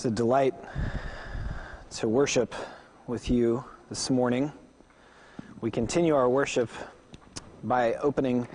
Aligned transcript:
It's 0.00 0.06
a 0.06 0.10
delight 0.10 0.54
to 1.96 2.08
worship 2.08 2.54
with 3.06 3.28
you 3.28 3.62
this 3.90 4.08
morning. 4.08 4.50
We 5.60 5.70
continue 5.70 6.14
our 6.14 6.26
worship 6.26 6.70
by 7.62 7.92
opening 7.96 8.48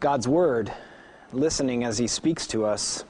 God's 0.00 0.28
Word, 0.28 0.70
listening 1.32 1.84
as 1.84 1.96
He 1.96 2.06
speaks 2.06 2.46
to 2.48 2.66
us. 2.66 3.06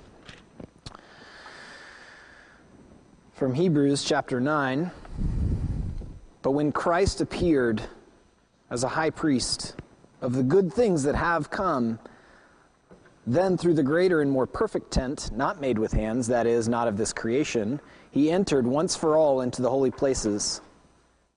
From 3.33 3.53
Hebrews 3.53 4.05
chapter 4.05 4.41
9 4.41 4.93
But 6.43 6.53
when 6.53 6.71
Christ 6.71 7.21
appeared 7.21 7.83
as 8.71 8.85
a 8.85 8.89
high 8.91 9.11
priest 9.11 9.75
of 10.21 10.35
the 10.35 10.45
good 10.45 10.73
things 10.73 11.03
that 11.03 11.17
have 11.17 11.51
come, 11.51 11.99
then, 13.27 13.59
through 13.59 13.75
the 13.75 13.83
greater 13.83 14.21
and 14.21 14.31
more 14.31 14.47
perfect 14.47 14.93
tent, 14.93 15.31
not 15.33 15.61
made 15.61 15.79
with 15.79 15.93
hands, 15.93 16.29
that 16.29 16.47
is, 16.47 16.69
not 16.69 16.87
of 16.87 16.97
this 16.97 17.13
creation, 17.13 17.81
he 18.13 18.31
entered 18.31 18.67
once 18.67 18.95
for 18.95 19.17
all 19.17 19.41
into 19.41 19.63
the 19.63 19.71
holy 19.71 19.91
places, 19.91 20.61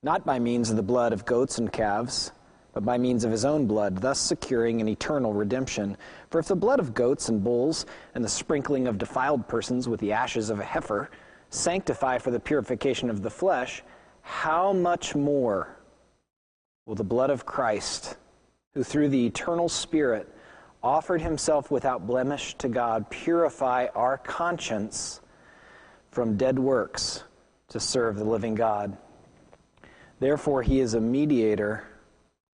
not 0.03 0.23
by 0.23 0.37
means 0.37 0.69
of 0.69 0.75
the 0.75 0.83
blood 0.83 1.13
of 1.13 1.25
goats 1.25 1.57
and 1.57 1.73
calves, 1.73 2.31
but 2.73 2.85
by 2.85 2.97
means 2.97 3.23
of 3.23 3.31
his 3.31 3.43
own 3.43 3.65
blood, 3.65 3.97
thus 3.97 4.19
securing 4.19 4.79
an 4.79 4.87
eternal 4.87 5.33
redemption. 5.33 5.97
For 6.29 6.37
if 6.39 6.47
the 6.47 6.55
blood 6.55 6.79
of 6.79 6.93
goats 6.93 7.27
and 7.29 7.43
bulls 7.43 7.87
and 8.13 8.23
the 8.23 8.29
sprinkling 8.29 8.87
of 8.87 8.99
defiled 8.99 9.47
persons 9.47 9.89
with 9.89 9.99
the 9.99 10.11
ashes 10.11 10.51
of 10.51 10.59
a 10.59 10.63
heifer 10.63 11.09
sanctify 11.49 12.19
for 12.19 12.29
the 12.29 12.39
purification 12.39 13.09
of 13.09 13.23
the 13.23 13.31
flesh, 13.31 13.83
how 14.21 14.71
much 14.71 15.15
more 15.15 15.75
will 16.85 16.95
the 16.95 17.03
blood 17.03 17.31
of 17.31 17.47
Christ, 17.47 18.15
who 18.75 18.83
through 18.83 19.09
the 19.09 19.25
eternal 19.25 19.67
Spirit, 19.67 20.31
offered 20.83 21.21
himself 21.21 21.71
without 21.71 22.07
blemish 22.07 22.55
to 22.55 22.69
God, 22.69 23.09
purify 23.09 23.87
our 23.95 24.17
conscience 24.17 25.21
from 26.11 26.37
dead 26.37 26.57
works 26.57 27.23
to 27.67 27.79
serve 27.79 28.15
the 28.15 28.23
living 28.23 28.55
God. 28.55 28.97
Therefore, 30.19 30.61
he 30.61 30.79
is 30.79 30.93
a 30.93 31.01
mediator 31.01 31.83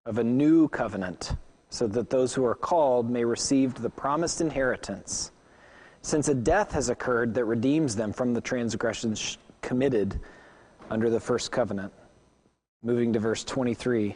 of 0.06 0.18
a 0.18 0.24
new 0.24 0.68
covenant, 0.70 1.34
so 1.70 1.88
that 1.88 2.10
those 2.10 2.34
who 2.34 2.46
are 2.46 2.56
called 2.56 3.10
may 3.10 3.24
receive 3.24 3.76
the 3.76 3.90
promised 3.90 4.42
inheritance. 4.42 5.32
Since 6.02 6.30
a 6.30 6.34
death 6.34 6.72
has 6.72 6.90
occurred 6.90 7.34
that 7.36 7.46
redeems 7.46 7.96
them 7.96 8.14
from 8.14 8.34
the 8.34 8.42
transgressions 8.42 9.38
committed 9.62 10.20
under 10.90 11.10
the 11.10 11.20
first 11.20 11.52
covenant. 11.52 11.94
Moving 12.82 13.14
to 13.14 13.20
verse 13.20 13.44
23. 13.44 14.16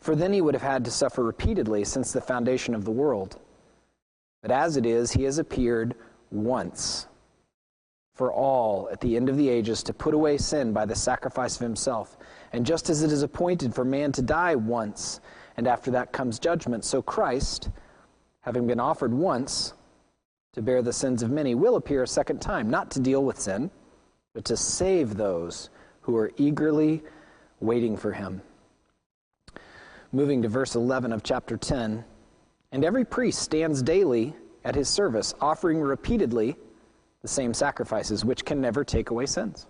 for 0.00 0.16
then 0.16 0.32
he 0.32 0.40
would 0.40 0.54
have 0.54 0.62
had 0.62 0.84
to 0.84 0.90
suffer 0.90 1.22
repeatedly 1.22 1.84
since 1.84 2.12
the 2.12 2.20
foundation 2.20 2.74
of 2.74 2.84
the 2.84 2.90
world. 2.90 3.38
But 4.42 4.50
as 4.50 4.76
it 4.76 4.86
is, 4.86 5.12
he 5.12 5.24
has 5.24 5.38
appeared 5.38 5.94
once 6.30 7.06
for 8.14 8.32
all 8.32 8.88
at 8.90 9.00
the 9.00 9.16
end 9.16 9.28
of 9.28 9.36
the 9.36 9.48
ages 9.48 9.82
to 9.82 9.94
put 9.94 10.14
away 10.14 10.38
sin 10.38 10.72
by 10.72 10.84
the 10.84 10.94
sacrifice 10.94 11.56
of 11.56 11.62
himself. 11.62 12.16
And 12.52 12.66
just 12.66 12.90
as 12.90 13.02
it 13.02 13.12
is 13.12 13.22
appointed 13.22 13.74
for 13.74 13.84
man 13.84 14.12
to 14.12 14.22
die 14.22 14.54
once, 14.54 15.20
and 15.56 15.66
after 15.66 15.90
that 15.92 16.12
comes 16.12 16.38
judgment, 16.38 16.84
so 16.84 17.02
Christ, 17.02 17.70
having 18.40 18.66
been 18.66 18.80
offered 18.80 19.12
once 19.12 19.74
to 20.52 20.62
bear 20.62 20.82
the 20.82 20.92
sins 20.92 21.22
of 21.22 21.30
many, 21.30 21.54
will 21.54 21.76
appear 21.76 22.02
a 22.02 22.08
second 22.08 22.40
time, 22.40 22.68
not 22.68 22.90
to 22.92 23.00
deal 23.00 23.24
with 23.24 23.38
sin, 23.38 23.70
but 24.34 24.44
to 24.46 24.56
save 24.56 25.16
those 25.16 25.70
who 26.02 26.16
are 26.16 26.30
eagerly 26.36 27.02
waiting 27.60 27.96
for 27.96 28.12
him 28.12 28.42
moving 30.12 30.42
to 30.42 30.48
verse 30.48 30.74
11 30.74 31.12
of 31.12 31.22
chapter 31.22 31.56
10. 31.56 32.04
And 32.72 32.84
every 32.84 33.04
priest 33.04 33.40
stands 33.40 33.82
daily 33.82 34.34
at 34.64 34.74
his 34.74 34.88
service, 34.88 35.34
offering 35.40 35.80
repeatedly 35.80 36.56
the 37.22 37.28
same 37.28 37.54
sacrifices, 37.54 38.24
which 38.24 38.44
can 38.44 38.60
never 38.60 38.84
take 38.84 39.10
away 39.10 39.26
sins. 39.26 39.66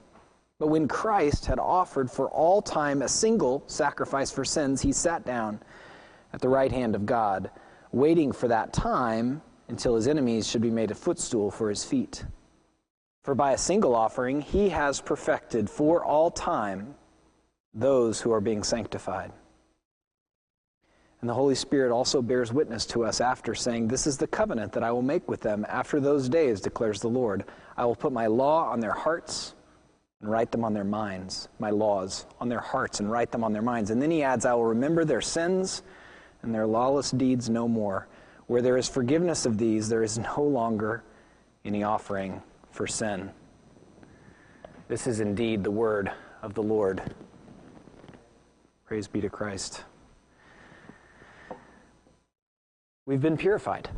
But 0.59 0.69
when 0.69 0.89
Christ 0.89 1.47
had 1.47 1.59
offered 1.59 2.11
for 2.11 2.29
all 2.29 2.61
time 2.61 3.03
a 3.03 3.09
single 3.09 3.63
sacrifice 3.67 4.31
for 4.31 4.45
sins, 4.45 4.83
he 4.83 4.93
sat 4.93 5.25
down 5.25 5.61
at 6.33 6.41
the 6.41 6.49
right 6.49 6.71
hand 6.71 6.95
of 6.95 7.07
God, 7.07 7.51
waiting 7.93 8.31
for 8.31 8.49
that 8.49 8.73
time 8.73 9.43
until 9.69 9.97
his 9.97 10.07
enemies 10.07 10.49
should 10.49 10.63
be 10.63 10.71
made 10.71 10.91
a 10.91 10.95
footstool 10.95 11.51
for 11.51 11.71
his 11.71 11.85
feet. 11.85 12.25
For 13.23 13.35
by 13.35 13.53
a 13.53 13.59
single 13.59 13.95
offering, 13.95 14.41
he 14.41 14.69
has 14.71 15.01
perfected 15.01 15.69
for 15.69 16.05
all 16.05 16.31
time 16.31 16.95
those 17.73 18.21
who 18.21 18.33
are 18.33 18.41
being 18.41 18.63
sanctified. 18.63 19.33
And 21.21 21.29
the 21.29 21.35
Holy 21.35 21.55
Spirit 21.55 21.93
also 21.93 22.23
bears 22.23 22.53
witness 22.53 22.87
to 22.87 23.05
us 23.05 23.21
after, 23.21 23.55
saying, 23.55 23.89
This 23.89 24.07
is 24.07 24.17
the 24.17 24.27
covenant 24.27 24.73
that 24.73 24.83
I 24.83 24.91
will 24.91 25.03
make 25.03 25.29
with 25.29 25.41
them 25.41 25.67
after 25.69 26.01
those 26.01 26.29
days, 26.29 26.61
declares 26.61 27.01
the 27.01 27.09
Lord. 27.09 27.45
I 27.77 27.85
will 27.85 27.97
put 27.97 28.13
my 28.13 28.27
law 28.27 28.71
on 28.71 28.81
their 28.81 28.93
hearts 28.93 29.55
and 30.21 30.31
write 30.31 30.51
them 30.51 30.65
on 30.65 30.73
their 30.73 30.85
minds, 30.85 31.49
my 31.59 31.71
laws 31.71 32.27
on 32.41 32.49
their 32.49 32.61
hearts 32.61 33.01
and 33.01 33.11
write 33.11 33.33
them 33.33 33.45
on 33.45 33.53
their 33.53 33.63
minds. 33.63 33.91
And 33.91 34.01
then 34.01 34.11
he 34.11 34.23
adds, 34.23 34.45
I 34.45 34.55
will 34.55 34.67
remember 34.67 35.05
their 35.05 35.21
sins 35.21 35.83
and 36.43 36.55
their 36.55 36.67
lawless 36.67 37.11
deeds 37.11 37.51
no 37.51 37.69
more. 37.69 38.07
Where 38.47 38.63
there 38.63 38.77
is 38.77 38.89
forgiveness 38.89 39.47
of 39.47 39.59
these, 39.59 39.89
there 39.89 40.03
is 40.03 40.19
no 40.19 40.43
longer 40.43 41.05
any 41.65 41.85
offering 41.85 42.43
for 42.71 42.87
sin. 42.87 43.31
This 44.89 45.07
is 45.07 45.21
indeed 45.21 45.63
the 45.63 45.71
word 45.71 46.11
of 46.43 46.55
the 46.55 46.63
Lord. 46.63 47.15
Praise 48.87 49.07
be 49.07 49.21
to 49.21 49.31
Christ. 49.31 49.85
We've 53.11 53.21
been 53.21 53.37
purified. 53.37 53.89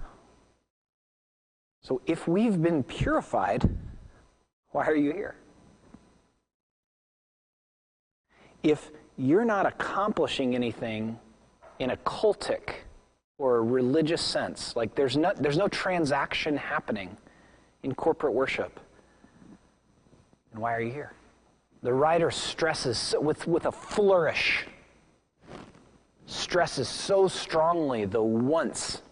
So 1.82 2.00
if 2.06 2.26
we've 2.26 2.62
been 2.62 2.82
purified, 2.82 3.68
why 4.70 4.86
are 4.86 4.96
you 4.96 5.12
here? 5.12 5.34
If 8.62 8.90
you're 9.18 9.44
not 9.44 9.66
accomplishing 9.66 10.54
anything 10.54 11.18
in 11.78 11.90
a 11.90 11.96
cultic 11.98 12.70
or 13.36 13.56
a 13.56 13.60
religious 13.60 14.22
sense, 14.22 14.76
like 14.76 14.94
there's 14.94 15.18
no, 15.18 15.34
there's 15.36 15.58
no 15.58 15.68
transaction 15.68 16.56
happening 16.56 17.14
in 17.82 17.94
corporate 17.94 18.32
worship, 18.32 18.80
then 20.52 20.62
why 20.62 20.74
are 20.74 20.80
you 20.80 20.90
here? 20.90 21.12
The 21.82 21.92
writer 21.92 22.30
stresses 22.30 23.14
with, 23.20 23.46
with 23.46 23.66
a 23.66 23.72
flourish 23.72 24.64
stresses 26.32 26.88
so 26.88 27.28
strongly 27.28 28.04
the 28.04 28.22
once 28.22 29.02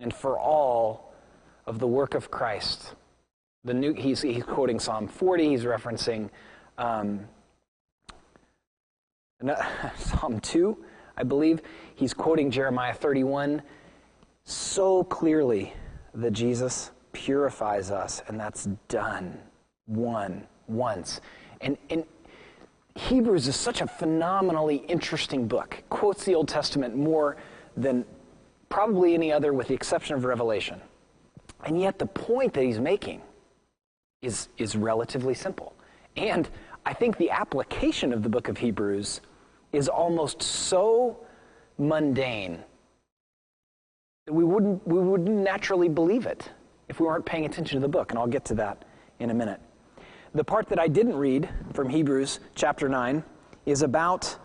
and 0.00 0.12
for 0.12 0.38
all 0.38 1.12
of 1.66 1.78
the 1.78 1.86
work 1.86 2.14
of 2.14 2.30
Christ. 2.30 2.94
The 3.64 3.74
new, 3.74 3.92
he's, 3.92 4.22
he's 4.22 4.44
quoting 4.44 4.78
Psalm 4.78 5.08
40, 5.08 5.48
he's 5.48 5.64
referencing 5.64 6.30
um, 6.78 7.26
Psalm 9.96 10.40
2, 10.40 10.76
I 11.16 11.22
believe. 11.22 11.60
He's 11.94 12.14
quoting 12.14 12.50
Jeremiah 12.50 12.94
31 12.94 13.62
so 14.44 15.02
clearly 15.04 15.72
that 16.14 16.32
Jesus 16.32 16.92
purifies 17.12 17.90
us, 17.90 18.22
and 18.28 18.38
that's 18.38 18.68
done 18.88 19.38
one, 19.86 20.46
once. 20.68 21.20
And, 21.60 21.76
and 21.90 22.04
Hebrews 22.96 23.46
is 23.46 23.56
such 23.56 23.82
a 23.82 23.86
phenomenally 23.86 24.76
interesting 24.88 25.46
book. 25.46 25.82
Quotes 25.90 26.24
the 26.24 26.34
Old 26.34 26.48
Testament 26.48 26.96
more 26.96 27.36
than 27.76 28.06
probably 28.70 29.12
any 29.12 29.30
other, 29.30 29.52
with 29.52 29.68
the 29.68 29.74
exception 29.74 30.16
of 30.16 30.24
Revelation. 30.24 30.80
And 31.64 31.78
yet, 31.78 31.98
the 31.98 32.06
point 32.06 32.54
that 32.54 32.64
he's 32.64 32.80
making 32.80 33.20
is, 34.22 34.48
is 34.56 34.76
relatively 34.76 35.34
simple. 35.34 35.74
And 36.16 36.48
I 36.86 36.94
think 36.94 37.18
the 37.18 37.30
application 37.30 38.12
of 38.12 38.22
the 38.22 38.30
book 38.30 38.48
of 38.48 38.56
Hebrews 38.56 39.20
is 39.72 39.88
almost 39.88 40.42
so 40.42 41.18
mundane 41.78 42.62
that 44.24 44.32
we 44.32 44.42
wouldn't, 44.42 44.86
we 44.88 44.98
wouldn't 44.98 45.28
naturally 45.28 45.90
believe 45.90 46.24
it 46.24 46.50
if 46.88 46.98
we 46.98 47.06
weren't 47.06 47.26
paying 47.26 47.44
attention 47.44 47.76
to 47.76 47.80
the 47.80 47.88
book. 47.88 48.10
And 48.10 48.18
I'll 48.18 48.26
get 48.26 48.46
to 48.46 48.54
that 48.54 48.84
in 49.18 49.30
a 49.30 49.34
minute. 49.34 49.60
The 50.36 50.44
part 50.44 50.68
that 50.68 50.78
I 50.78 50.86
didn't 50.86 51.16
read 51.16 51.48
from 51.72 51.88
Hebrews 51.88 52.40
chapter 52.54 52.90
9 52.90 53.24
is 53.64 53.80
about 53.80 54.36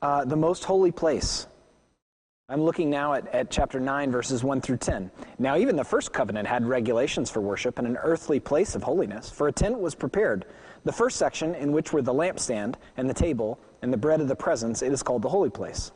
uh, 0.00 0.24
the 0.24 0.36
most 0.36 0.62
holy 0.62 0.92
place. 0.92 1.48
I'm 2.48 2.62
looking 2.62 2.88
now 2.88 3.14
at, 3.14 3.26
at 3.34 3.50
chapter 3.50 3.80
9, 3.80 4.12
verses 4.12 4.44
1 4.44 4.60
through 4.60 4.76
10. 4.76 5.10
Now, 5.40 5.56
even 5.56 5.74
the 5.74 5.82
first 5.82 6.12
covenant 6.12 6.46
had 6.46 6.64
regulations 6.64 7.28
for 7.28 7.40
worship 7.40 7.80
and 7.80 7.88
an 7.88 7.98
earthly 8.04 8.38
place 8.38 8.76
of 8.76 8.84
holiness, 8.84 9.30
for 9.30 9.48
a 9.48 9.52
tent 9.52 9.80
was 9.80 9.96
prepared. 9.96 10.44
The 10.84 10.92
first 10.92 11.16
section, 11.16 11.56
in 11.56 11.72
which 11.72 11.92
were 11.92 12.02
the 12.02 12.14
lampstand 12.14 12.76
and 12.96 13.10
the 13.10 13.14
table 13.14 13.58
and 13.82 13.92
the 13.92 13.96
bread 13.96 14.20
of 14.20 14.28
the 14.28 14.36
presence, 14.36 14.80
it 14.80 14.92
is 14.92 15.02
called 15.02 15.22
the 15.22 15.28
holy 15.28 15.50
place. 15.50 15.90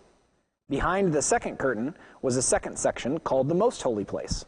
Behind 0.69 1.13
the 1.13 1.23
second 1.23 1.61
curtain 1.61 1.95
was 2.21 2.37
a 2.37 2.43
second 2.43 2.77
section 2.77 3.21
called 3.21 3.47
the 3.47 3.55
most 3.55 3.81
holy 3.81 4.05
place, 4.05 4.45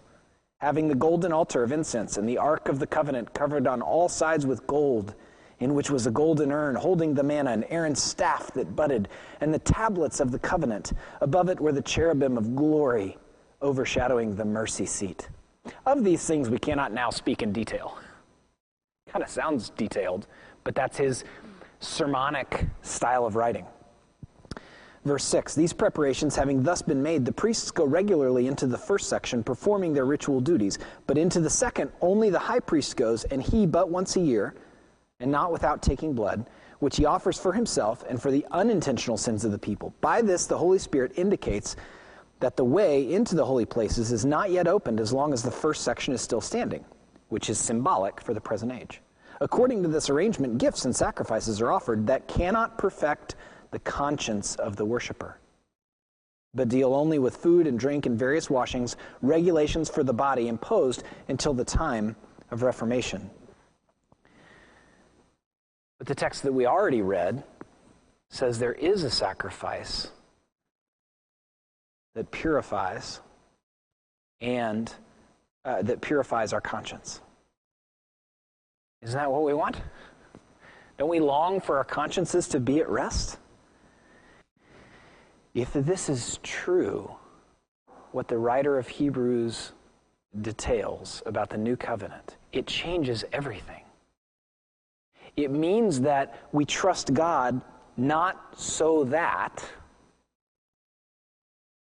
having 0.59 0.89
the 0.89 0.95
golden 0.95 1.33
altar 1.33 1.63
of 1.63 1.73
incense 1.73 2.17
and 2.17 2.29
the 2.29 2.39
ark 2.39 2.69
of 2.69 2.79
the 2.79 2.87
covenant 2.87 3.33
covered 3.33 3.67
on 3.67 3.81
all 3.81 4.09
sides 4.09 4.47
with 4.47 4.67
gold 4.67 5.15
in 5.61 5.75
which 5.75 5.91
was 5.91 6.07
a 6.07 6.11
golden 6.11 6.53
urn 6.53 6.75
holding 6.75 7.15
the 7.15 7.23
manna 7.23 7.51
and 7.51 7.65
Aaron's 7.69 8.03
staff 8.03 8.53
that 8.53 8.77
budded, 8.77 9.09
and 9.41 9.53
the 9.53 9.59
tablets 9.59 10.21
of 10.21 10.31
the 10.31 10.39
covenant. 10.39 10.93
Above 11.21 11.49
it 11.49 11.61
were 11.61 11.73
the 11.73 11.83
cherubim 11.83 12.39
of 12.39 12.55
glory 12.55 13.17
overshadowing 13.61 14.37
the 14.37 14.45
mercy 14.45 14.87
seat. 14.87 15.29
Of 15.85 16.05
these 16.05 16.25
things 16.25 16.49
we 16.49 16.59
cannot 16.59 16.93
now 16.93 17.11
speak 17.11 17.43
in 17.43 17.53
detail. 17.53 17.99
Kind 19.09 19.23
of 19.23 19.29
sounds 19.29 19.71
detailed, 19.71 20.27
but 20.65 20.75
that's 20.75 20.97
his 20.97 21.25
sermonic 21.81 22.67
style 22.83 23.27
of 23.27 23.35
writing. 23.37 23.67
Verse 25.05 25.25
6 25.25 25.55
These 25.55 25.73
preparations 25.73 26.37
having 26.37 26.63
thus 26.63 26.83
been 26.83 27.03
made, 27.03 27.25
the 27.25 27.33
priests 27.33 27.71
go 27.71 27.85
regularly 27.85 28.47
into 28.47 28.67
the 28.67 28.79
first 28.79 29.09
section, 29.09 29.43
performing 29.43 29.93
their 29.93 30.05
ritual 30.05 30.41
duties. 30.41 30.79
But 31.07 31.19
into 31.19 31.41
the 31.41 31.51
second, 31.51 31.91
only 32.01 32.31
the 32.31 32.39
high 32.39 32.61
priest 32.61 32.97
goes, 32.97 33.25
and 33.25 33.43
he 33.43 33.67
but 33.67 33.91
once 33.91 34.17
a 34.17 34.21
year 34.21 34.55
and 35.21 35.31
not 35.31 35.53
without 35.53 35.83
taking 35.83 36.15
blood, 36.15 36.49
which 36.79 36.97
he 36.97 37.05
offers 37.05 37.39
for 37.39 37.53
himself 37.53 38.05
and 38.09 38.21
for 38.21 38.31
the 38.31 38.47
unintentional 38.53 39.17
sins 39.17 39.45
of 39.45 39.51
the 39.51 39.59
people. 39.59 39.93
By 40.01 40.23
this, 40.23 40.47
the 40.47 40.59
Holy 40.59 40.79
Spirit 40.79 41.13
indicates 41.17 41.77
that 42.41 42.57
the 42.57 42.65
way 42.65 43.13
into 43.13 43.35
the 43.35 43.45
holy 43.45 43.67
places 43.67 44.13
is 44.13 44.25
not 44.25 44.51
yet 44.51 44.69
opened 44.69 45.01
as 45.01 45.13
long 45.13 45.33
as 45.33 45.43
the 45.43 45.51
first 45.51 45.83
section 45.83 46.15
is 46.15 46.21
still 46.21 46.41
standing, 46.41 46.85
which 47.31 47.51
is 47.51 47.59
symbolic 47.59 48.21
for 48.21 48.33
the 48.33 48.41
present 48.41 48.71
age. 48.71 49.01
According 49.41 49.83
to 49.83 49.89
this 49.89 50.11
arrangement, 50.11 50.59
gifts 50.59 50.85
and 50.85 50.95
sacrifices 50.95 51.61
are 51.61 51.73
offered 51.73 52.07
that 52.07 52.29
cannot 52.29 52.79
perfect 52.79 53.35
the 53.71 53.79
conscience 53.81 54.55
of 54.57 54.77
the 54.77 54.85
worshiper, 54.85 55.39
but 56.55 56.69
deal 56.69 56.95
only 56.95 57.19
with 57.19 57.37
food 57.37 57.67
and 57.67 57.79
drink 57.79 58.07
and 58.07 58.19
various 58.19 58.49
washings, 58.49 58.97
regulations 59.23 59.89
for 59.89 60.03
the 60.03 60.13
body 60.13 60.49
imposed 60.49 61.05
until 61.29 61.55
the 61.55 61.65
time 61.65 62.17
of 62.51 62.63
Reformation. 62.63 63.31
But 65.99 66.07
the 66.07 66.15
text 66.15 66.43
that 66.45 66.53
we 66.53 66.67
already 66.67 67.03
read 67.03 67.43
says 68.31 68.59
there 68.59 68.73
is 68.73 69.03
a 69.05 69.11
sacrifice 69.11 70.09
that 72.15 72.31
purifies 72.31 73.21
and 74.41 74.93
uh, 75.65 75.83
that 75.83 76.01
purifies 76.01 76.53
our 76.53 76.61
conscience. 76.61 77.21
Isn't 79.03 79.19
that 79.19 79.31
what 79.31 79.43
we 79.43 79.55
want? 79.55 79.77
Don't 80.97 81.09
we 81.09 81.21
long 81.21 81.61
for 81.61 81.77
our 81.77 81.85
consciences 81.85 82.49
to 82.49 82.61
be 82.61 82.81
at 82.81 82.89
rest? 82.89 83.39
If 85.55 85.73
this 85.73 86.09
is 86.09 86.39
true, 86.43 87.15
what 88.13 88.29
the 88.29 88.39
writer 88.39 88.79
of 88.79 88.89
Hebrews 88.89 89.73
details 90.41 91.23
about 91.27 91.51
the 91.51 91.59
new 91.59 91.77
covenant, 91.77 92.37
it 92.53 92.67
changes 92.67 93.25
everything. 93.33 93.83
It 95.37 95.51
means 95.51 96.01
that 96.03 96.39
we 96.53 96.65
trust 96.65 97.15
God 97.15 97.61
not 97.97 98.59
so 98.59 99.05
that 99.05 99.65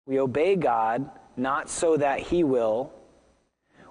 we 0.05 0.19
obey 0.19 0.55
God, 0.55 1.09
not 1.37 1.69
so 1.69 1.95
that 1.97 2.19
He 2.19 2.43
will. 2.43 2.91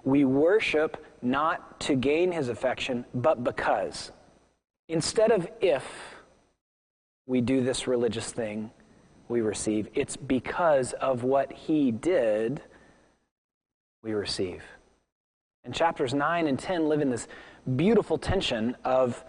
We 0.04 0.24
worship 0.24 1.04
not 1.22 1.80
to 1.80 1.94
gain 1.94 2.32
His 2.32 2.48
affection, 2.48 3.04
but 3.14 3.44
because. 3.44 4.12
Instead 4.88 5.30
of 5.30 5.48
if 5.60 5.84
we 7.26 7.40
do 7.40 7.62
this 7.62 7.86
religious 7.86 8.32
thing, 8.32 8.70
we 9.30 9.40
receive. 9.40 9.88
It's 9.94 10.16
because 10.16 10.92
of 10.94 11.24
what 11.24 11.52
He 11.52 11.90
did, 11.92 12.60
we 14.02 14.12
receive. 14.12 14.62
And 15.64 15.74
chapters 15.74 16.12
9 16.12 16.46
and 16.46 16.58
10 16.58 16.88
live 16.88 17.00
in 17.00 17.10
this 17.10 17.28
beautiful 17.76 18.18
tension 18.18 18.76
of 18.84 19.24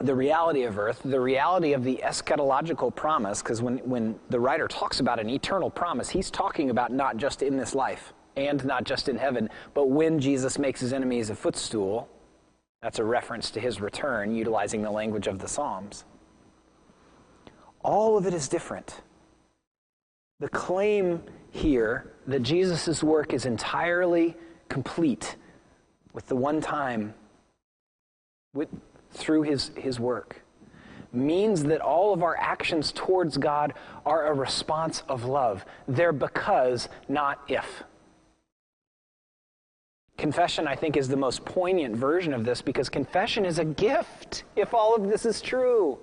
the 0.00 0.14
reality 0.14 0.62
of 0.62 0.78
earth, 0.78 1.00
the 1.04 1.20
reality 1.20 1.74
of 1.74 1.84
the 1.84 2.00
eschatological 2.02 2.94
promise, 2.94 3.42
because 3.42 3.60
when, 3.60 3.78
when 3.78 4.18
the 4.30 4.40
writer 4.40 4.66
talks 4.66 5.00
about 5.00 5.20
an 5.20 5.28
eternal 5.28 5.70
promise, 5.70 6.08
he's 6.08 6.30
talking 6.30 6.70
about 6.70 6.90
not 6.90 7.18
just 7.18 7.42
in 7.42 7.56
this 7.56 7.74
life 7.74 8.14
and 8.36 8.64
not 8.64 8.84
just 8.84 9.08
in 9.08 9.16
heaven, 9.16 9.50
but 9.74 9.90
when 9.90 10.18
Jesus 10.18 10.58
makes 10.58 10.80
his 10.80 10.92
enemies 10.92 11.28
a 11.30 11.34
footstool. 11.34 12.08
That's 12.80 12.98
a 12.98 13.04
reference 13.04 13.50
to 13.52 13.60
his 13.60 13.80
return, 13.80 14.34
utilizing 14.34 14.82
the 14.82 14.90
language 14.90 15.28
of 15.28 15.38
the 15.38 15.46
Psalms. 15.46 16.04
All 17.84 18.16
of 18.16 18.26
it 18.26 18.34
is 18.34 18.48
different. 18.48 19.02
The 20.42 20.48
claim 20.48 21.22
here 21.52 22.10
that 22.26 22.42
Jesus' 22.42 23.00
work 23.00 23.32
is 23.32 23.46
entirely 23.46 24.36
complete 24.68 25.36
with 26.14 26.26
the 26.26 26.34
one 26.34 26.60
time, 26.60 27.14
with, 28.52 28.68
through 29.12 29.42
his, 29.42 29.70
his 29.76 30.00
work 30.00 30.42
means 31.12 31.62
that 31.62 31.80
all 31.80 32.12
of 32.12 32.24
our 32.24 32.36
actions 32.36 32.90
towards 32.90 33.36
God 33.36 33.74
are 34.04 34.26
a 34.26 34.34
response 34.34 35.04
of 35.08 35.26
love. 35.26 35.64
They're 35.86 36.12
because, 36.12 36.88
not 37.08 37.40
if. 37.46 37.84
Confession, 40.18 40.66
I 40.66 40.74
think, 40.74 40.96
is 40.96 41.06
the 41.06 41.16
most 41.16 41.44
poignant 41.44 41.94
version 41.94 42.34
of 42.34 42.44
this 42.44 42.62
because 42.62 42.88
confession 42.88 43.46
is 43.46 43.60
a 43.60 43.64
gift 43.64 44.42
if 44.56 44.74
all 44.74 44.96
of 44.96 45.08
this 45.08 45.24
is 45.24 45.40
true. 45.40 46.00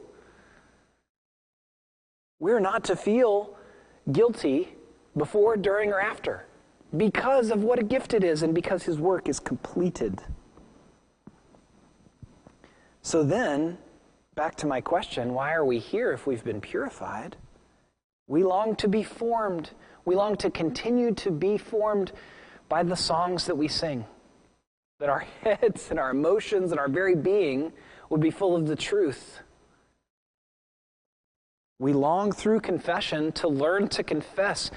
We're 2.39 2.62
not 2.62 2.86
to 2.86 2.95
feel 2.95 3.57
guilty 4.12 4.70
before, 5.16 5.58
during, 5.58 5.92
or 5.92 6.00
after 6.00 6.46
because 6.96 7.52
of 7.52 7.64
what 7.64 7.80
a 7.80 7.84
gift 7.84 8.14
it 8.14 8.24
is 8.24 8.42
and 8.42 8.54
because 8.56 8.84
his 8.84 8.98
work 8.98 9.30
is 9.30 9.40
completed. 9.40 10.22
So 13.02 13.24
then, 13.24 13.78
back 14.36 14.56
to 14.58 14.68
my 14.68 14.82
question 14.82 15.34
why 15.34 15.54
are 15.54 15.66
we 15.66 15.80
here 15.80 16.12
if 16.12 16.26
we've 16.26 16.44
been 16.44 16.62
purified? 16.62 17.36
We 18.28 18.44
long 18.44 18.76
to 18.78 18.88
be 18.88 19.04
formed. 19.04 19.72
We 20.06 20.16
long 20.16 20.36
to 20.38 20.50
continue 20.50 21.14
to 21.16 21.32
be 21.32 21.58
formed 21.58 22.12
by 22.68 22.84
the 22.84 22.96
songs 22.96 23.46
that 23.46 23.58
we 23.58 23.68
sing. 23.68 24.06
That 25.00 25.10
our 25.10 25.20
heads 25.44 25.88
and 25.90 26.00
our 26.00 26.12
emotions 26.12 26.72
and 26.72 26.80
our 26.80 26.90
very 26.90 27.16
being 27.16 27.72
would 28.10 28.22
be 28.22 28.32
full 28.32 28.56
of 28.56 28.68
the 28.68 28.76
truth. 28.76 29.40
We 31.79 31.93
long 31.93 32.31
through 32.31 32.59
confession 32.59 33.31
to 33.33 33.48
learn 33.48 33.88
to 33.89 34.03
confess 34.03 34.69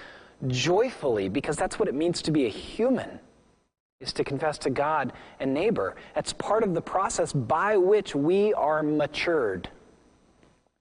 joyfully 0.46 1.28
because 1.28 1.56
that's 1.56 1.78
what 1.78 1.88
it 1.88 1.94
means 1.94 2.22
to 2.22 2.30
be 2.30 2.46
a 2.46 2.48
human 2.48 3.18
is 4.00 4.12
to 4.12 4.24
confess 4.24 4.58
to 4.58 4.70
God 4.70 5.12
and 5.40 5.54
neighbor. 5.54 5.94
That's 6.14 6.32
part 6.32 6.64
of 6.64 6.74
the 6.74 6.80
process 6.80 7.32
by 7.32 7.76
which 7.76 8.14
we 8.14 8.52
are 8.54 8.82
matured. 8.82 9.68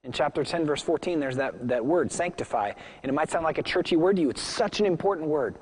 In 0.04 0.12
chapter 0.12 0.44
10, 0.44 0.66
verse 0.66 0.82
14, 0.82 1.20
there's 1.20 1.36
that, 1.36 1.68
that 1.68 1.86
word, 1.86 2.12
sanctify. 2.12 2.72
And 3.04 3.10
it 3.10 3.14
might 3.14 3.30
sound 3.30 3.44
like 3.44 3.60
a 3.60 3.64
churchy 3.64 3.96
word 3.96 4.16
to 4.16 4.22
you. 4.24 4.30
It's 4.32 4.42
such 4.42 4.80
an 4.80 4.88
important 4.88 5.28
word 5.28 5.56